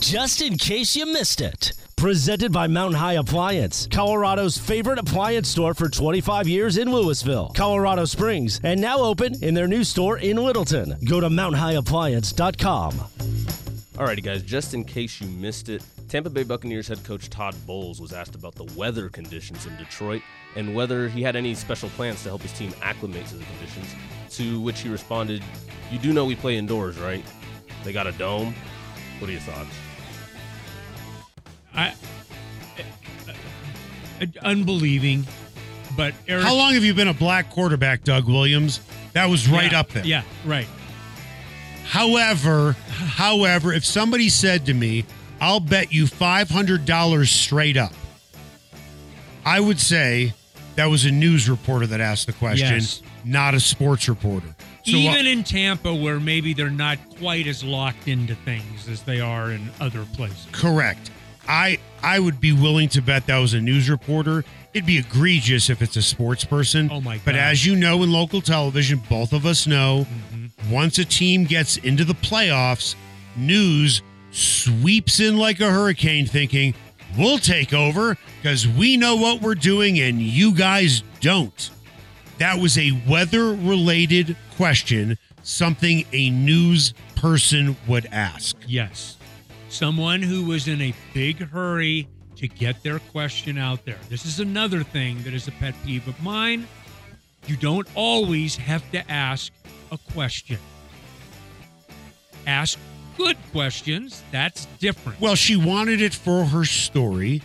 [0.00, 1.72] Just in case you missed it.
[1.96, 8.04] Presented by Mountain High Appliance, Colorado's favorite appliance store for 25 years in Louisville, Colorado
[8.04, 10.96] Springs, and now open in their new store in Littleton.
[11.06, 13.65] Go to mountainhighappliance.com.
[13.96, 17.98] Alrighty, guys, just in case you missed it, Tampa Bay Buccaneers head coach Todd Bowles
[17.98, 20.20] was asked about the weather conditions in Detroit
[20.54, 23.94] and whether he had any special plans to help his team acclimate to the conditions.
[24.32, 25.42] To which he responded,
[25.90, 27.24] You do know we play indoors, right?
[27.84, 28.54] They got a dome.
[29.18, 29.74] What are your thoughts?
[31.74, 31.94] I,
[34.42, 35.26] unbelieving,
[35.96, 36.44] but Eric.
[36.44, 38.80] How long have you been a black quarterback, Doug Williams?
[39.14, 40.04] That was right Yeah, up there.
[40.04, 40.66] Yeah, right.
[41.88, 42.72] However,
[43.16, 45.04] however, if somebody said to me,
[45.40, 47.92] "I'll bet you five hundred dollars straight up,"
[49.44, 50.34] I would say
[50.74, 53.02] that was a news reporter that asked the question, Yes.
[53.24, 54.54] not a sports reporter.
[54.84, 59.02] So, uh, Even in Tampa, where maybe they're not quite as locked into things as
[59.02, 60.46] they are in other places.
[60.52, 61.10] correct.
[61.48, 64.44] I I would be willing to bet that was a news reporter.
[64.74, 66.90] It'd be egregious if it's a sports person.
[66.92, 70.35] Oh, my But as you know in local television, both of us know, Mm-hmm.
[70.70, 72.94] Once a team gets into the playoffs,
[73.36, 76.74] news sweeps in like a hurricane thinking,
[77.16, 81.70] we'll take over because we know what we're doing and you guys don't.
[82.38, 88.56] That was a weather related question, something a news person would ask.
[88.66, 89.16] Yes.
[89.68, 93.98] Someone who was in a big hurry to get their question out there.
[94.08, 96.68] This is another thing that is a pet peeve of mine.
[97.46, 99.52] You don't always have to ask
[99.90, 100.58] a question.
[102.46, 102.78] Ask
[103.16, 104.22] good questions.
[104.30, 105.20] That's different.
[105.20, 107.42] Well, she wanted it for her story,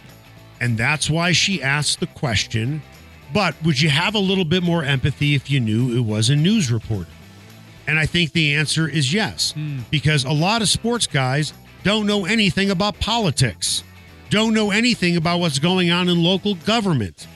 [0.59, 2.81] and that's why she asked the question.
[3.33, 6.35] But would you have a little bit more empathy if you knew it was a
[6.35, 7.09] news reporter?
[7.87, 9.79] And I think the answer is yes, hmm.
[9.89, 13.83] because a lot of sports guys don't know anything about politics,
[14.29, 17.27] don't know anything about what's going on in local government.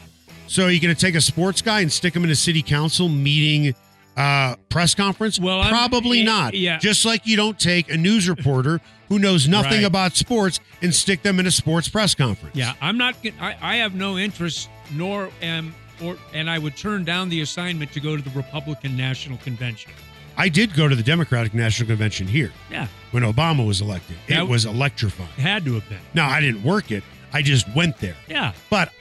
[0.48, 3.10] So you're going to take a sports guy and stick him in a city council
[3.10, 3.74] meeting
[4.18, 5.40] uh, press conference?
[5.40, 6.54] Well, I'm- probably eh, not.
[6.54, 6.78] yeah.
[6.78, 9.84] Just like you don't take a news reporter who knows nothing Right.
[9.84, 12.56] about sports and stick them in a sports press conference.
[12.56, 13.16] Yeah, I'm not.
[13.40, 17.92] I, I have no interest, nor am, or and I would turn down the assignment
[17.94, 19.92] to go to the Republican National Convention.
[20.38, 24.18] I did go to the Democratic National Convention here Yeah, when Obama was elected.
[24.28, 25.30] That- It was electrifying.
[25.38, 26.00] it had to have been.
[26.14, 27.04] No, I didn't work it.
[27.32, 28.16] I just went there.
[28.28, 28.92] Yeah, But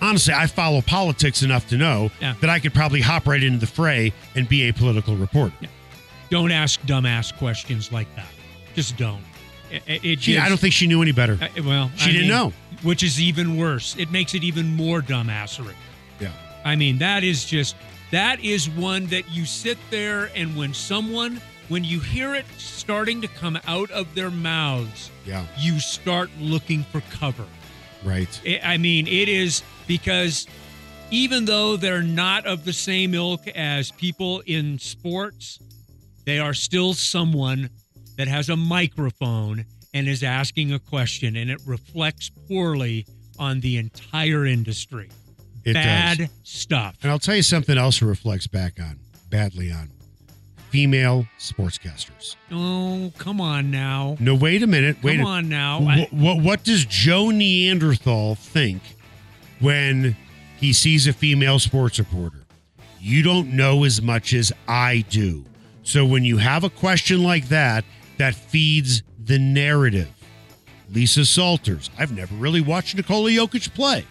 [0.00, 2.34] honestly, I follow politics enough to know Yeah.
[2.40, 5.54] that I could probably hop right into the fray and be a political reporter.
[6.30, 8.26] don't ask dumbass questions like that.
[8.74, 9.22] Just don't.
[9.70, 11.38] It, it- She, I don't think she knew any better.
[11.40, 12.52] I- well, She I didn't mean, know.
[12.82, 13.96] which is even worse.
[13.98, 15.74] It makes it even more dumbassery.
[16.20, 16.30] Yeah.
[16.64, 17.76] I mean, that is just
[18.10, 23.20] that is one that you sit there and when someone when you hear it starting
[23.20, 25.44] to come out of their mouths, Yeah.
[25.58, 27.44] you start looking for cover.
[28.04, 28.40] Right.
[28.46, 30.46] I I mean, it is because
[31.10, 35.58] even though they're not of the same ilk as people in sports,
[36.24, 37.70] they are still someone
[38.16, 43.06] that has a microphone and is asking a question, and it reflects poorly
[43.38, 45.08] on the entire industry.
[45.64, 46.28] It Bad does.
[46.42, 46.96] stuff.
[47.02, 48.98] And I'll tell you something else it reflects back on,
[49.30, 49.90] badly on.
[50.70, 52.36] Female sportscasters.
[52.52, 54.16] Oh, come on now.
[54.20, 54.98] No, wait a minute.
[55.02, 55.80] Wait Come a on now.
[55.80, 58.82] What, what, what does Joe Neanderthal think
[59.60, 60.16] when
[60.58, 62.44] he sees a female sports reporter?
[63.00, 65.44] You don't know as much as I do.
[65.84, 67.84] So when you have a question like that,
[68.18, 70.10] that feeds the narrative.
[70.90, 71.90] Lisa Salters.
[71.98, 74.04] I've never really watched Nikola Jokic play.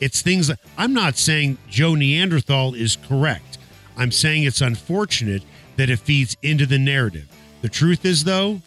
[0.00, 3.58] It's things that I'm not saying Joe Neanderthal is correct.
[3.96, 5.42] I'm saying it's unfortunate
[5.80, 7.26] that it feeds into the narrative.
[7.62, 8.60] The truth is, though,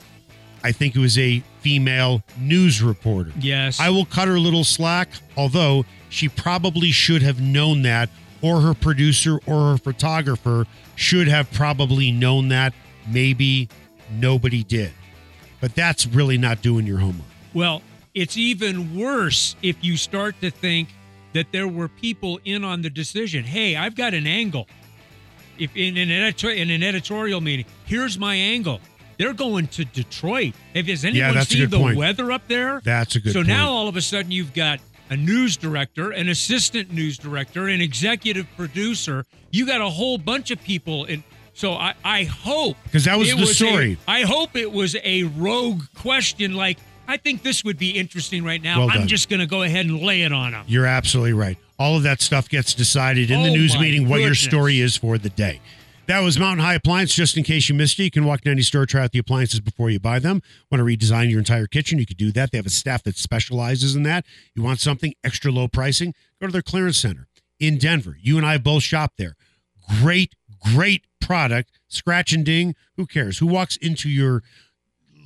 [0.64, 3.32] I think it was a female news reporter.
[3.39, 3.80] yes.
[3.80, 8.09] I will cut her a little slack, although she probably should have known that,
[8.41, 12.74] or her producer or her photographer should have probably known that.
[13.07, 13.70] Maybe
[14.11, 14.91] nobody did.
[15.61, 17.28] But that's really not doing your homework.
[17.53, 17.84] Well,
[18.16, 20.89] it's even worse if you start to think
[21.34, 23.43] that there were people in on the decision.
[23.43, 24.68] Hey, I've got an angle.
[25.58, 28.80] If in an editor in an editorial meeting, here's my angle.
[29.18, 30.54] They're going to Detroit.
[30.74, 31.97] If has anyone that's seen the point.
[31.97, 32.82] weather up there?
[32.84, 33.47] That's a good so point.
[33.47, 34.80] now all of a sudden you've got
[35.10, 39.26] a news director, an assistant news director, an executive producer.
[39.51, 41.24] You got a whole bunch of people in.
[41.54, 43.97] So I, I hope because that was the a- story.
[44.08, 48.62] I hope it was a rogue question like, I think this would be interesting right
[48.62, 48.80] now.
[48.80, 50.66] Well I'm just going to go ahead and lay it on them.
[50.68, 51.58] You're absolutely right.
[51.80, 54.96] All of that stuff gets decided in the Oh, news meeting what your story is
[54.96, 55.60] for the day.
[56.06, 57.16] That was Mountain High Appliance.
[57.16, 59.20] Just in case you missed it, you can walk to any store, try out the
[59.20, 60.42] appliances before you buy them.
[60.70, 61.98] Want to redesign your entire kitchen?
[61.98, 62.52] You could do that.
[62.52, 64.26] They have a staff that specializes in that.
[64.54, 66.14] You want something extra low pricing?
[66.42, 67.28] Go to their clearance center
[67.60, 68.18] in Denver.
[68.22, 69.36] You and I both shop there.
[70.02, 70.36] Great,
[70.74, 71.72] great product.
[71.88, 72.76] Scratch and ding.
[72.98, 73.38] Who cares?
[73.38, 74.44] Who walks into your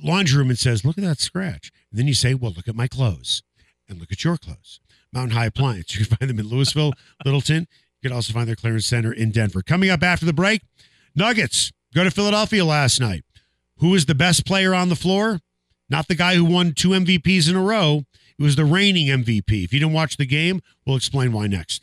[0.02, 1.72] laundry room and says, "Look at that scratch"?
[1.90, 3.42] And then you say, "Well, look at my clothes."
[3.90, 4.80] and look at your clothes.
[5.12, 5.94] Mountain High Appliance.
[5.94, 6.92] You can find them in Louisville,
[7.24, 7.66] Littleton.
[8.02, 9.62] You can also find their clearance center in Denver.
[9.62, 10.62] Coming up after the break,
[11.14, 13.24] Nuggets go to Philadelphia last night.
[13.78, 15.40] Who was the best player on the floor?
[15.90, 18.04] Not the guy who won two MVPs in a row.
[18.38, 19.64] It was the reigning MVP.
[19.64, 21.82] If you didn't watch the game, we'll explain why next.